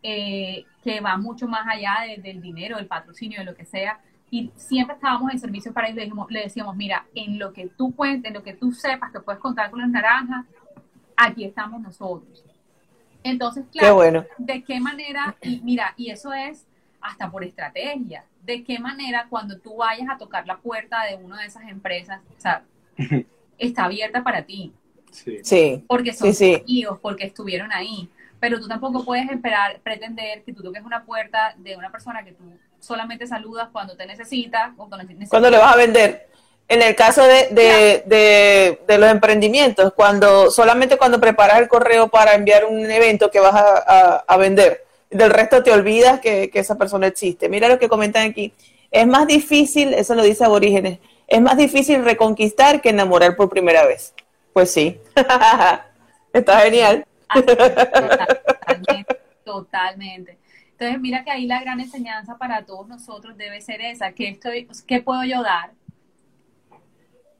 [0.07, 3.99] eh, que van mucho más allá de- del dinero, del patrocinio, de lo que sea.
[4.29, 5.97] Y siempre estábamos en servicio para ellos.
[5.97, 9.11] Le, dijimos- le decíamos, mira, en lo que tú cuentes, en lo que tú sepas
[9.11, 10.45] que puedes contar con las naranjas,
[11.15, 12.43] aquí estamos nosotros.
[13.23, 14.25] Entonces, Qué claro, bueno.
[14.37, 15.35] ¿de qué manera?
[15.41, 16.67] Y mira, y eso es
[17.01, 18.23] hasta por estrategia.
[18.43, 22.21] ¿De qué manera cuando tú vayas a tocar la puerta de una de esas empresas,
[22.37, 22.63] o sea,
[23.57, 24.71] está abierta para ti?
[25.11, 25.37] Sí.
[25.43, 26.61] Sí, Porque son Sí, sí.
[26.61, 28.09] amigos, porque estuvieron ahí.
[28.45, 32.33] Pero tú tampoco puedes esperar, pretender que tú toques una puerta de una persona que
[32.33, 32.43] tú
[32.79, 34.71] solamente saludas cuando te necesita.
[34.77, 35.29] o Cuando, necesitas.
[35.31, 36.27] cuando le vas a vender.
[36.67, 42.07] En el caso de, de, de, de los emprendimientos, cuando solamente cuando preparas el correo
[42.07, 46.51] para enviar un evento que vas a, a- a vender, del resto te olvidas que,
[46.51, 47.49] que esa persona existe.
[47.49, 48.53] Mira lo que comentan aquí.
[48.91, 53.85] Es más difícil, eso lo dice Aborígenes, es más difícil reconquistar que enamorar por primera
[53.87, 54.13] vez.
[54.53, 54.99] Pues sí.
[56.33, 57.05] Está genial.
[59.43, 60.37] Totalmente.
[60.71, 64.67] Entonces, mira que ahí la gran enseñanza para todos nosotros debe ser esa, que estoy,
[64.87, 65.71] ¿qué puedo yo dar?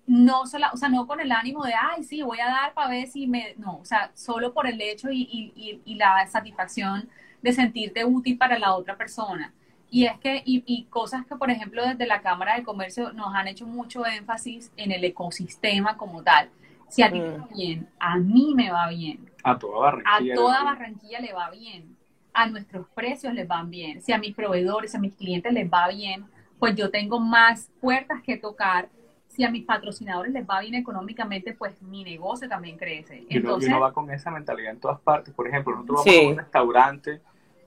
[0.07, 2.89] No sola, o sea, no con el ánimo de, ay, sí, voy a dar para
[2.91, 6.27] ver si me, no, o sea, solo por el hecho y, y- y- y la
[6.27, 7.09] satisfacción
[7.41, 9.51] de sentirte útil para la otra persona.
[9.89, 13.33] Y es que, y, y cosas que, por ejemplo, desde la Cámara de Comercio nos
[13.33, 16.49] han hecho mucho énfasis en el ecosistema como tal.
[16.89, 20.35] Si a ti te va bien, a mí me va bien A toda a Barranquilla.
[20.35, 20.65] toda ¿no?
[20.65, 21.95] Barranquilla le va bien,
[22.33, 25.87] a nuestros precios les van bien, si a mis proveedores, a mis clientes les va
[25.89, 26.25] bien,
[26.59, 28.89] pues yo tengo más puertas que tocar.
[29.27, 33.17] Si a mis patrocinadores les va bien económicamente, pues mi negocio también crece.
[33.17, 35.33] Y uno, y Entonces, uno va con esa mentalidad en todas partes.
[35.33, 36.25] Por ejemplo, nosotros vamos Sí.
[36.25, 37.21] a un restaurante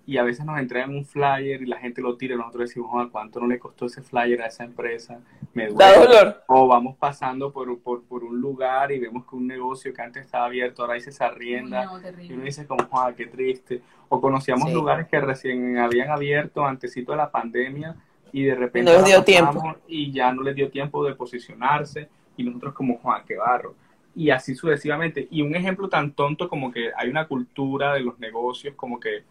[0.08, 2.90] y a veces nos entregan un flyer y la gente lo tira y nosotros decimos,
[2.90, 5.20] "Joder, ¿cuánto no le costó ese flyer a esa empresa?
[5.52, 5.98] Me Da duele.
[6.16, 6.42] dolor.
[6.46, 10.24] O vamos pasando por, por, por un lugar y vemos que un negocio que antes
[10.24, 11.84] estaba abierto ahora dice se arrienda.
[11.84, 13.82] no, Y uno dice como, "Joder, qué triste.
[14.08, 14.74] O conocíamos Sí.
[14.74, 17.94] lugares que recién habían abierto antesito de la pandemia
[18.32, 22.08] y de repente No les dio pasamos y ya no les dio tiempo de posicionarse
[22.38, 23.74] y nosotros como, Juan, qué barro.
[24.16, 25.28] Y así sucesivamente.
[25.30, 29.22] Y un ejemplo tan tonto como que hay una cultura de los negocios como que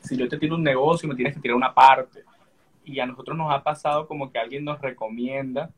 [0.00, 2.24] si yo te tiro un negocio me tienes que tirar una parte.
[2.84, 5.70] Y a nosotros nos ha pasado como que alguien nos recomienda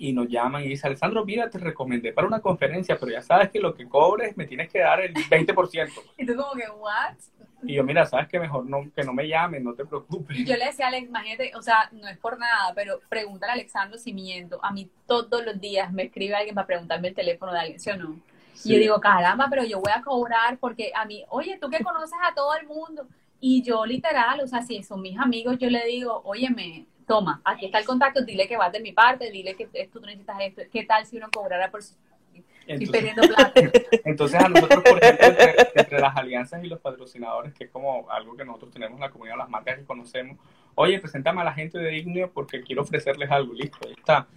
[0.00, 3.50] y nos llaman y dice, Alessandro, mira, te recomendé para una conferencia, pero ya sabes
[3.50, 5.90] que lo que cobres me tienes que dar el 20%.
[6.16, 7.16] Y tú como que, ¿what?
[7.62, 10.38] Y yo, mira, sabes que mejor no, que no me llamen, no te preocupes.
[10.38, 13.54] Yo le decía a Alex, imagínate, o sea, no es por nada, pero pregúntale a
[13.54, 14.58] Alexandro si miento.
[14.62, 17.90] A mí todos los días me escribe alguien para preguntarme el teléfono de alguien, ¿sí
[17.90, 18.18] o no?
[18.64, 21.82] Y yo digo, caramba, pero yo voy a cobrar porque a mí, oye, tú que
[21.82, 23.06] conoces a todo el mundo.
[23.40, 27.66] Y yo literal, o sea, si son mis amigos, yo le digo, óyeme, toma, aquí
[27.66, 30.62] está el contacto, dile que vas de mi parte, dile que esto tú necesitas esto.
[30.70, 31.80] ¿Qué tal si uno cobrara por...
[31.80, 33.60] Estoy entonces, perdiendo plata.
[34.04, 38.08] entonces a nosotros, por ejemplo, entre, entre las alianzas y los patrocinadores, que es como
[38.10, 40.36] algo que nosotros tenemos en la comunidad, las marcas que conocemos,
[40.76, 44.28] oye, preséntame a la gente de Ignio porque quiero ofrecerles algo, listo, ahí está.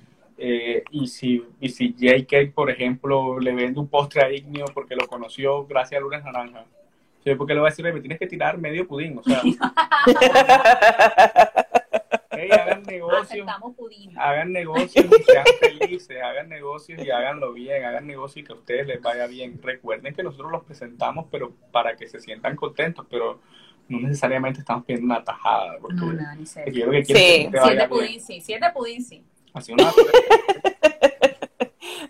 [0.45, 4.93] Eh, y si, y si JK, por ejemplo, le vende un postre a Ignio porque
[4.93, 6.65] lo conoció gracias a Lunes Naranja,
[7.23, 9.41] yo porque le voy a decir, "Oye, me tienes que tirar medio pudín, o sea,
[12.31, 13.47] hey, hagan negocios,
[14.17, 18.55] hagan negocios y sean felices, hagan negocios y háganlo bien, hagan negocios y que a
[18.57, 19.61] ustedes les vaya bien.
[19.63, 23.39] Recuerden que nosotros los presentamos, pero para que se sientan contentos, pero
[23.87, 26.59] no necesariamente estamos pidiendo una tajada, porque No, nada, ni Sí.
[27.05, 28.41] Siete pudín, sí.
[28.41, 29.23] Siete pudín, sí.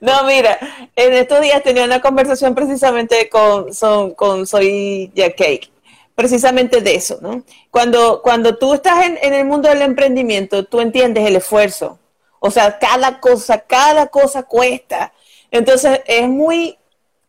[0.02, 0.58] No, mira,
[0.96, 5.72] en estos días tenía una conversación precisamente con, son- con Soy Jack Cake,
[6.16, 7.44] precisamente de eso, ¿no?
[7.72, 12.00] Cuando, cuando tú estás en, en el mundo del emprendimiento, tú entiendes el esfuerzo.
[12.39, 15.14] O sea, cada cosa, cada cosa cuesta.
[15.52, 16.78] Entonces, es muy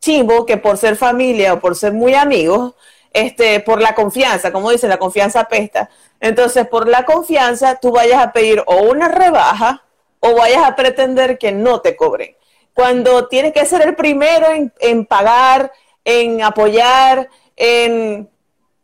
[0.01, 2.75] chimbo que por ser familia o por ser muy amigos,
[3.13, 5.89] este, por la confianza, como dicen, la confianza apesta.
[6.19, 9.85] Entonces, por la confianza, tú vayas a pedir o una rebaja
[10.27, 12.35] o vayas a pretender que no te cobren.
[12.73, 15.71] Cuando tienes que ser el primero en, en pagar,
[16.03, 18.29] en apoyar, en,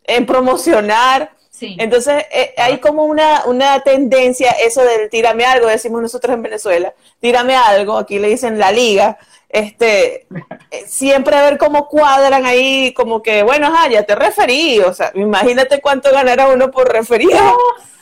[0.04, 1.76] en promocionar, Sí.
[1.78, 6.94] entonces eh, hay como una, una tendencia, eso del tírame algo, decimos nosotros en Venezuela,
[7.20, 9.18] tírame algo, aquí le dicen la liga,
[9.50, 10.26] este,
[10.70, 14.94] eh, siempre a ver cómo cuadran ahí, como que, bueno, ajá, ya te referí, o
[14.94, 17.38] sea, imagínate cuánto ganará uno por referido.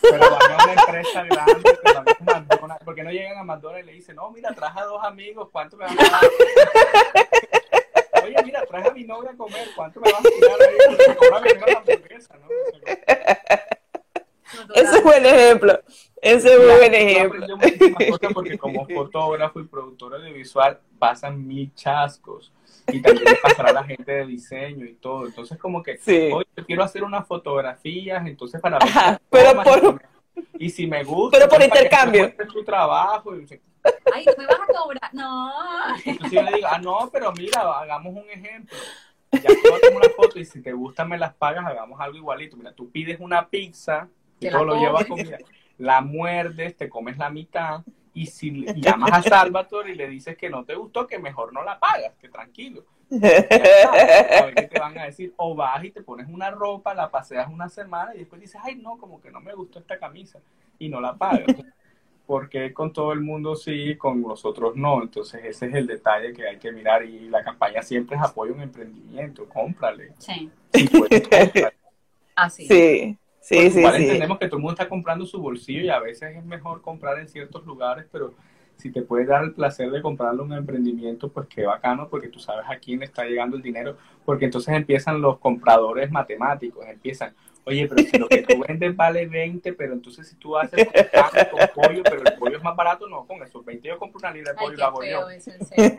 [0.01, 3.93] Pero van a una empresa grande, pero McDonald's, porque no llegan a McDonald's y le
[3.93, 6.21] dicen, no, mira, traje a dos amigos, ¿cuánto me van a dar?
[8.25, 10.77] oye, mira, traje a mi novia a comer, ¿cuánto me vas a tirar ahí?
[10.87, 12.47] Porque cóbrame una hamburguesa, ¿no?
[12.47, 12.71] O
[14.75, 15.81] sea, Ese es buen ejemplo.
[16.21, 17.47] Ese es muy buen ejemplo.
[17.47, 22.53] Yo aprendí muchísimas cosas porque como fotógrafo y productor audiovisual pasan mil chascos
[22.93, 25.27] y también le pasará a la gente de diseño y todo.
[25.27, 26.31] Entonces como que, Sí.
[26.33, 30.03] oye, yo quiero hacer unas fotografías, entonces para ver Ajá, pero por-
[30.59, 32.53] y, si me gusta, Pero por entonces, para que intercambio.
[32.53, 33.37] su trabajo.
[33.37, 33.47] Y,
[34.15, 35.11] Ay, ¿tú me vas a cobrar?
[35.15, 35.53] No.
[36.05, 38.77] entonces yo le digo, ah, no, pero mira, hagamos un ejemplo.
[39.33, 39.41] Ya
[39.83, 42.57] tengo una foto y si te gusta me las pagas, hagamos algo igualito.
[42.57, 44.09] Mira, tú pides una pizza,
[44.41, 45.39] y Te todo lo llevas comida,
[45.77, 47.83] la muerdes, te comes la mitad
[48.19, 51.63] y si llamas a Salvatore y le dices que no te gustó, que mejor no
[51.63, 52.85] la pagas, que tranquilo.
[53.11, 54.39] Está.
[54.41, 55.33] A ver qué te van a decir.
[55.37, 58.75] O vas y te pones una ropa, la paseas una semana y después dices, ay,
[58.75, 60.41] no, como que no me gustó esta camisa
[60.81, 61.47] y no la pagas.
[62.27, 65.01] Porque con todo el mundo sí, con los otros no.
[65.01, 68.53] Entonces ese es el detalle que hay que mirar y la campaña siempre es apoyo
[68.53, 70.13] a un emprendimiento, cómprale.
[70.19, 71.77] Sí, Si puedes, cómprale.
[72.35, 72.67] así.
[72.67, 73.19] Sí,
[73.49, 74.03] sí, sí, igual sí.
[74.03, 77.19] entendemos que todo el mundo está comprando su bolsillo y a veces es mejor comprar
[77.19, 78.35] en ciertos lugares, pero
[78.77, 82.39] si te puedes dar el placer de comprarle un emprendimiento, pues qué bacano, porque tú
[82.39, 87.35] sabes a quién le está llegando el dinero, porque entonces empiezan los compradores matemáticos, empiezan,
[87.65, 90.87] oye, pero si lo que tú vendes vale 20, pero entonces si tú haces
[91.51, 94.31] con pollo, pero el pollo es más barato, no, con esos 20 yo compro una
[94.31, 95.09] libra de Ay, pollo y la hago yo.
[95.27, 95.95] feo eso, en serio.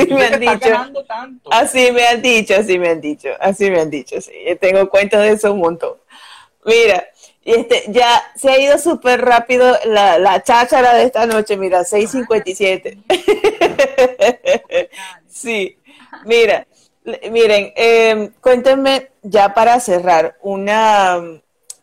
[0.00, 1.04] Así me han dicho.
[1.06, 1.52] tanto.
[1.52, 4.32] Así me han dicho, así me han dicho, así me han dicho, sí.
[4.46, 5.96] Yo tengo cuentos de eso un montón.
[6.64, 7.06] Mira,
[7.44, 13.04] este, ya se ha ido súper rápido la, la cháchara de esta noche, mira, 6.57.
[15.28, 15.76] Sí,
[16.24, 16.66] mira,
[17.30, 21.20] miren, eh, cuéntenme ya para cerrar una,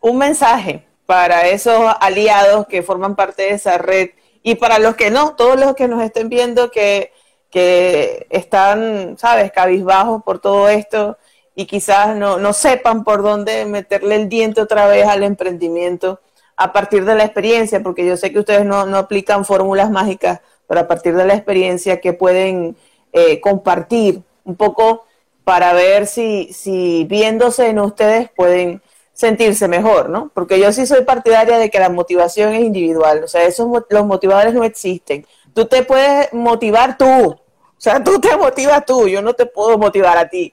[0.00, 4.10] un mensaje para esos aliados que forman parte de esa red
[4.42, 7.12] y para los que no, todos los que nos estén viendo que,
[7.52, 11.18] que están, sabes, cabizbajos por todo esto
[11.54, 16.20] y quizás no, no sepan por dónde meterle el diente otra vez al emprendimiento
[16.56, 20.40] a partir de la experiencia, porque yo sé que ustedes no, no aplican fórmulas mágicas,
[20.66, 22.74] pero a partir de la experiencia que pueden
[23.12, 25.04] eh, compartir un poco
[25.44, 28.80] para ver si, si viéndose en ustedes pueden
[29.12, 30.30] sentirse mejor, ¿no?
[30.32, 34.06] Porque yo sí soy partidaria de que la motivación es individual, o sea, esos los
[34.06, 35.26] motivadores no existen.
[35.54, 37.36] Tú te puedes motivar tú,
[37.82, 40.52] sea, tú te motivas tú, yo no te puedo motivar a ti.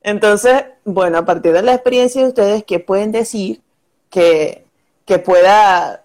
[0.00, 3.60] Entonces, bueno, a partir de la experiencia de ustedes, ¿qué pueden decir
[4.10, 4.64] que,
[5.04, 6.04] que pueda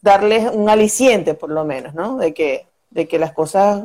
[0.00, 2.16] darles un aliciente, por lo menos, ¿no?
[2.16, 3.84] De que, de que las cosas...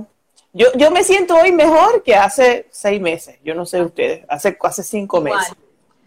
[0.54, 4.58] Yo, yo me siento hoy mejor que hace seis meses, yo no sé ustedes, hace,
[4.62, 5.36] hace cinco Igual.
[5.40, 5.54] meses.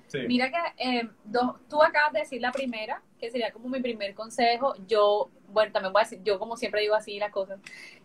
[0.07, 0.19] Sí.
[0.27, 4.15] Mira que eh, dos- tú acabas de decir la primera, que sería como mi primer
[4.15, 4.75] consejo.
[4.87, 7.59] Yo, bueno, también voy a decir, yo como siempre digo así las cosas,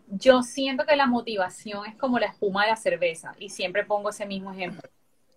[0.08, 4.10] yo siento que la motivación es como la espuma de la cerveza y siempre pongo
[4.10, 4.88] ese mismo ejemplo.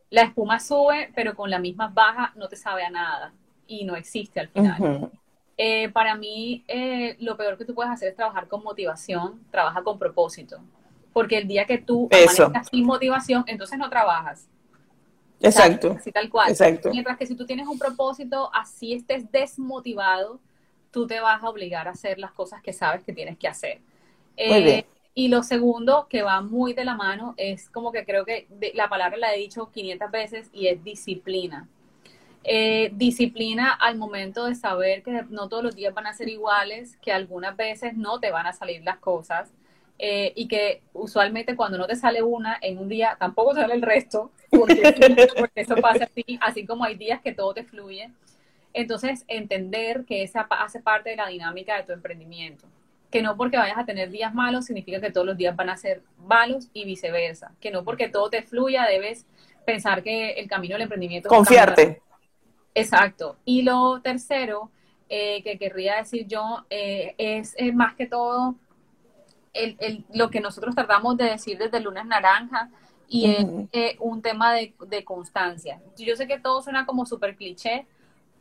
[0.10, 3.34] La espuma sube, pero con la misma baja no te sabe a nada
[3.68, 5.12] y no existe al final.
[5.58, 9.82] Eh, para mí, eh, lo peor que tú puedes hacer es trabajar con motivación, trabaja
[9.84, 10.60] con propósito.
[11.14, 14.48] Porque el día que tú amanezcas sin motivación, entonces no trabajas.
[15.40, 16.50] Exacto, Así tal cual.
[16.50, 16.90] exacto.
[16.90, 20.40] Mientras que si tú tienes un propósito, así estés desmotivado,
[20.92, 23.82] tú te vas a obligar a hacer las cosas que sabes que tienes que hacer.
[24.44, 24.86] Muy bien.
[25.14, 28.72] Y lo segundo, que va muy de la mano, es como que creo que de-
[28.76, 31.68] la palabra la he dicho 500 veces y es disciplina.
[32.44, 36.98] Eh, disciplina al momento de saber que no todos los días van a ser iguales,
[37.02, 39.52] que algunas veces no te van a salir las cosas
[40.00, 43.74] eh, y que usualmente cuando no te sale una en un día tampoco te sale
[43.76, 44.92] el resto, porque,
[45.38, 48.12] porque eso pasa así, así como hay días que todo te fluye.
[48.74, 52.68] Entonces, entender que esa hace parte de la dinámica de tu emprendimiento.
[53.12, 55.78] Que no porque vayas a tener días malos significa que todos los días van a
[55.78, 57.54] ser malos y viceversa.
[57.62, 59.26] Que no porque todo te fluya debes
[59.66, 62.02] pensar que el camino del emprendimiento Confiarte.
[62.74, 63.38] Exacto.
[63.46, 64.72] Y lo tercero
[65.10, 68.56] eh, que querría decir yo eh, es eh, más que todo
[69.54, 72.70] el, el- lo que nosotros tratamos de decir desde el lunes naranja
[73.10, 73.32] y
[73.72, 75.82] es un tema de, de constancia.
[75.98, 77.88] Yo sé que todo suena como súper cliché,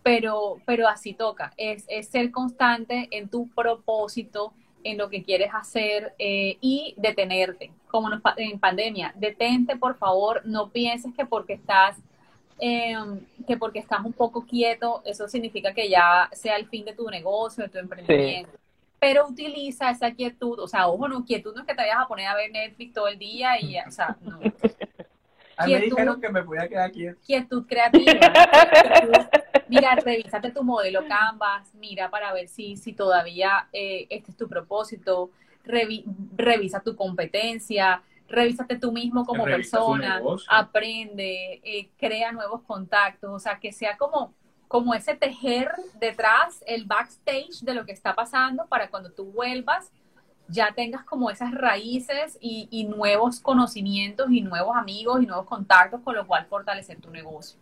[0.07, 1.53] pero, pero así toca.
[1.57, 4.53] Es, es ser constante en tu propósito,
[4.85, 9.13] en lo que quieres hacer eh, y detenerte, como en pandemia.
[9.17, 11.97] Detente, por favor, no pienses que porque estás
[12.61, 12.95] eh,
[13.49, 17.11] que porque estás un poco quieto, eso significa que ya sea el fin de tu
[17.11, 18.53] negocio, de tu emprendimiento.
[19.01, 22.07] Pero utiliza esa quietud, o sea, ojo, no, quietud no es que te vayas a
[22.07, 24.39] poner a ver Netflix todo el día y, ya, o sea, no.
[25.59, 27.19] A mí me dijeron que me podía quedar quieto.
[27.25, 28.13] Quietud creativa.
[28.13, 29.27] quietud.
[29.69, 34.49] Mira, revísate tu modelo Canvas, mira para ver si, si todavía eh, este es tu
[34.49, 35.31] propósito,
[35.65, 36.05] revi-
[36.37, 43.39] revisa tu competencia, revísate tú mismo como Revisa persona, aprende, eh, crea nuevos contactos, o
[43.39, 44.33] sea, que sea como,
[44.69, 49.91] como ese tejer detrás, el backstage de lo que está pasando para cuando tú vuelvas
[50.49, 56.01] ya tengas como esas raíces y, y nuevos conocimientos y nuevos amigos y nuevos contactos
[56.03, 57.59] con lo cual fortalecer tu negocio.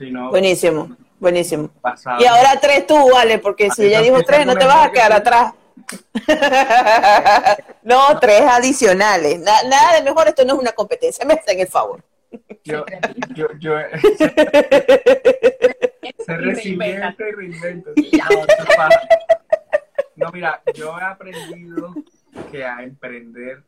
[0.00, 1.68] No, Buenísimo, buenísimo.
[1.80, 2.20] pasado.
[2.22, 4.94] Y ahora tres tú, vale, porque si ella dijo tres, no te vas a que
[4.94, 5.54] quedar atrás.
[7.82, 9.40] no, tres adicionales.
[9.40, 12.02] Na- nada de mejor, esto no es una competencia, me hacen el favor.
[12.64, 12.84] Yo,
[13.34, 13.74] yo, yo,
[16.02, 17.90] Y ser resiliente y reinvento.
[20.16, 21.94] No, mira, yo he aprendido
[22.50, 23.62] que a emprender,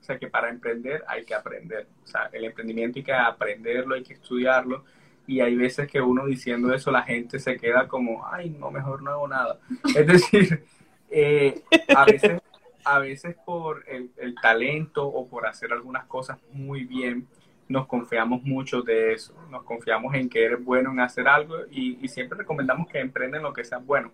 [0.00, 1.86] o sea, que para emprender hay que aprender.
[2.04, 4.84] O sea, el emprendimiento hay que aprenderlo, hay que estudiarlo.
[5.26, 9.02] Y hay veces que uno diciendo eso, la gente se queda como, ay, no, mejor
[9.02, 9.58] no hago nada.
[9.96, 10.64] Es decir,
[11.10, 11.62] eh,
[11.94, 12.40] a veces,
[12.84, 14.10] a veces por el,
[14.40, 17.26] talento o por hacer algunas cosas muy bien,
[17.68, 21.98] nos confiamos mucho de eso, nos confiamos en que eres bueno en hacer algo y,
[22.02, 24.10] y siempre recomendamos que emprenden lo que sea bueno.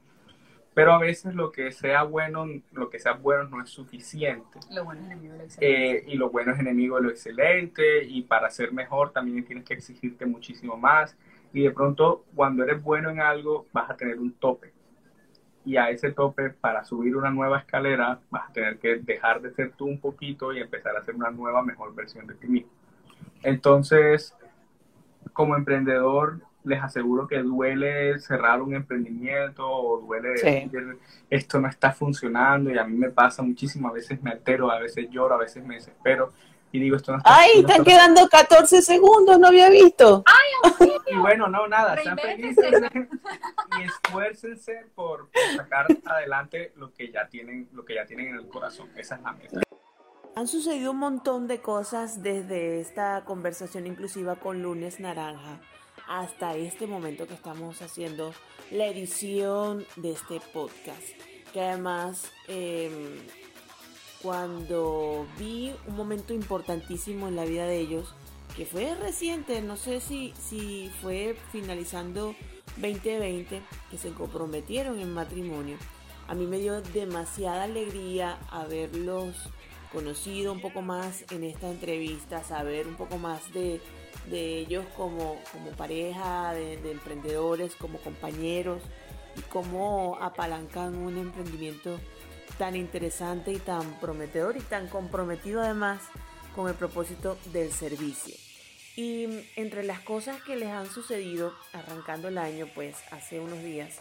[0.79, 4.61] Pero a veces lo que sea bueno, lo que sea bueno no es suficiente.
[4.71, 5.97] Lo bueno es enemigo de la excelencia.
[5.97, 9.65] Eh, y lo bueno es enemigo de lo excelente y para ser mejor también tienes
[9.65, 11.17] que exigirte muchísimo más
[11.53, 14.73] y de pronto cuando eres bueno en algo vas a tener un tope
[15.65, 19.51] y a ese tope para subir una nueva escalera vas a tener que dejar de
[19.55, 22.71] ser tú un poquito y empezar a hacer una nueva mejor versión de ti mismo
[23.43, 24.33] entonces
[25.33, 30.45] como emprendedor les aseguro que duele cerrar un emprendimiento o duele Sí.
[30.71, 30.99] decir
[31.31, 34.79] esto no está funcionando y a mí me pasa muchísimo, a veces me altero, a
[34.79, 36.33] veces lloro, a veces me desespero
[36.71, 40.23] y digo esto no está Ay, están está- quedando 14 segundos, no había visto.
[41.11, 42.73] y bueno, no, nada, sean felices
[43.79, 48.35] y esfuércense por, por sacar adelante lo que ya tienen, lo que ya tienen en
[48.37, 49.61] el corazón, esa es la meta.
[50.37, 55.61] Han sucedido un montón de cosas desde esta conversación inclusiva con Lunes Naranja
[56.09, 58.33] hasta este momento que estamos haciendo
[58.71, 61.05] la edición de este podcast.
[61.53, 63.21] Que además, eh,
[64.23, 68.15] cuando vi un momento importantísimo en la vida de ellos,
[68.57, 72.35] que fue reciente, no sé si, si fue finalizando
[72.77, 75.77] 2020, que se comprometieron en matrimonio,
[76.27, 79.37] a mí me dio demasiada alegría haberlos
[79.93, 83.81] conocido un poco más en esta entrevista, saber un poco más de,
[84.31, 88.83] de ellos como, como pareja, de, de emprendedores, como compañeros
[89.37, 91.99] y cómo apalancan un emprendimiento
[92.59, 96.03] tan interesante y tan prometedor y tan comprometido además
[96.55, 98.35] con el propósito del servicio.
[98.97, 103.97] Y entre las cosas que les han sucedido arrancando el año, pues hace unos días,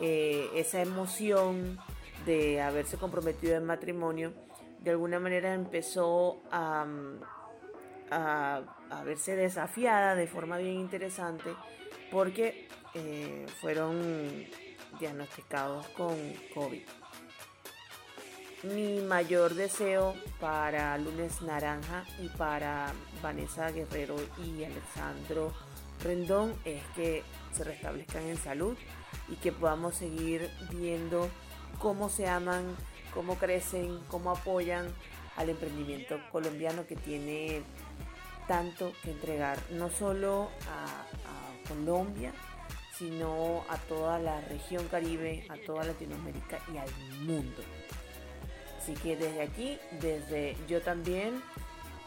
[0.00, 1.78] eh, esa emoción
[2.26, 4.34] de haberse comprometido en matrimonio,
[4.80, 6.86] de alguna manera empezó a,
[8.10, 11.54] a, verse desafiada de forma bien interesante
[12.10, 14.46] porque eh, fueron
[14.98, 16.16] diagnosticados con
[16.54, 16.82] COVID.
[18.64, 25.52] Mi mayor deseo para Lunes Naranja y para Vanessa Guerrero y Alexandro
[26.02, 27.22] Rendón es que
[27.52, 28.76] se restablezcan en salud
[29.28, 31.28] y que podamos seguir viendo
[31.78, 32.76] cómo se aman,
[33.14, 34.92] cómo crecen, cómo apoyan
[35.36, 37.62] al emprendimiento colombiano que tiene
[38.48, 41.04] tanto que entregar, no solo a,
[41.68, 42.32] Colombia,
[42.96, 46.88] sino a toda la región caribe, a toda Latinoamérica y al
[47.26, 47.62] mundo.
[48.78, 51.42] Así que desde aquí, desde yo también,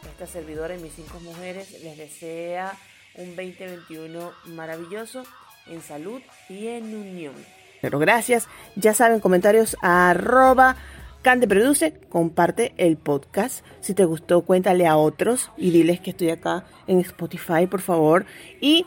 [0.02, 2.76] esta servidora y mis cinco mujeres, les desea
[3.14, 5.22] un 2021 maravilloso
[5.68, 7.61] en salud y en unión.
[7.82, 10.76] Pero gracias, ya saben, comentarios a arroba
[11.20, 13.64] Cande Produce, comparte el podcast.
[13.80, 18.24] Si te gustó, cuéntale a otros y diles que estoy acá en Spotify, por favor.
[18.60, 18.86] Y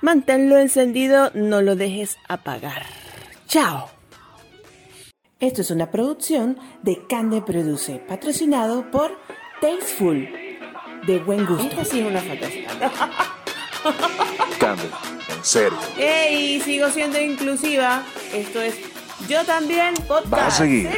[0.00, 2.82] manténlo encendido, no lo dejes apagar.
[3.46, 3.88] Chao.
[5.38, 9.10] Esto es una producción de Cande Produce, patrocinado por
[9.60, 10.28] Tasteful,
[11.06, 11.64] de buen gusto.
[11.64, 12.68] Esta sí es una fantasía.
[14.58, 14.84] Cande,
[15.42, 15.78] serio.
[15.98, 18.04] Ey, sigo siendo inclusiva.
[18.32, 18.74] Esto es
[19.28, 20.32] Yo también podcast.
[20.32, 20.88] Va a seguir.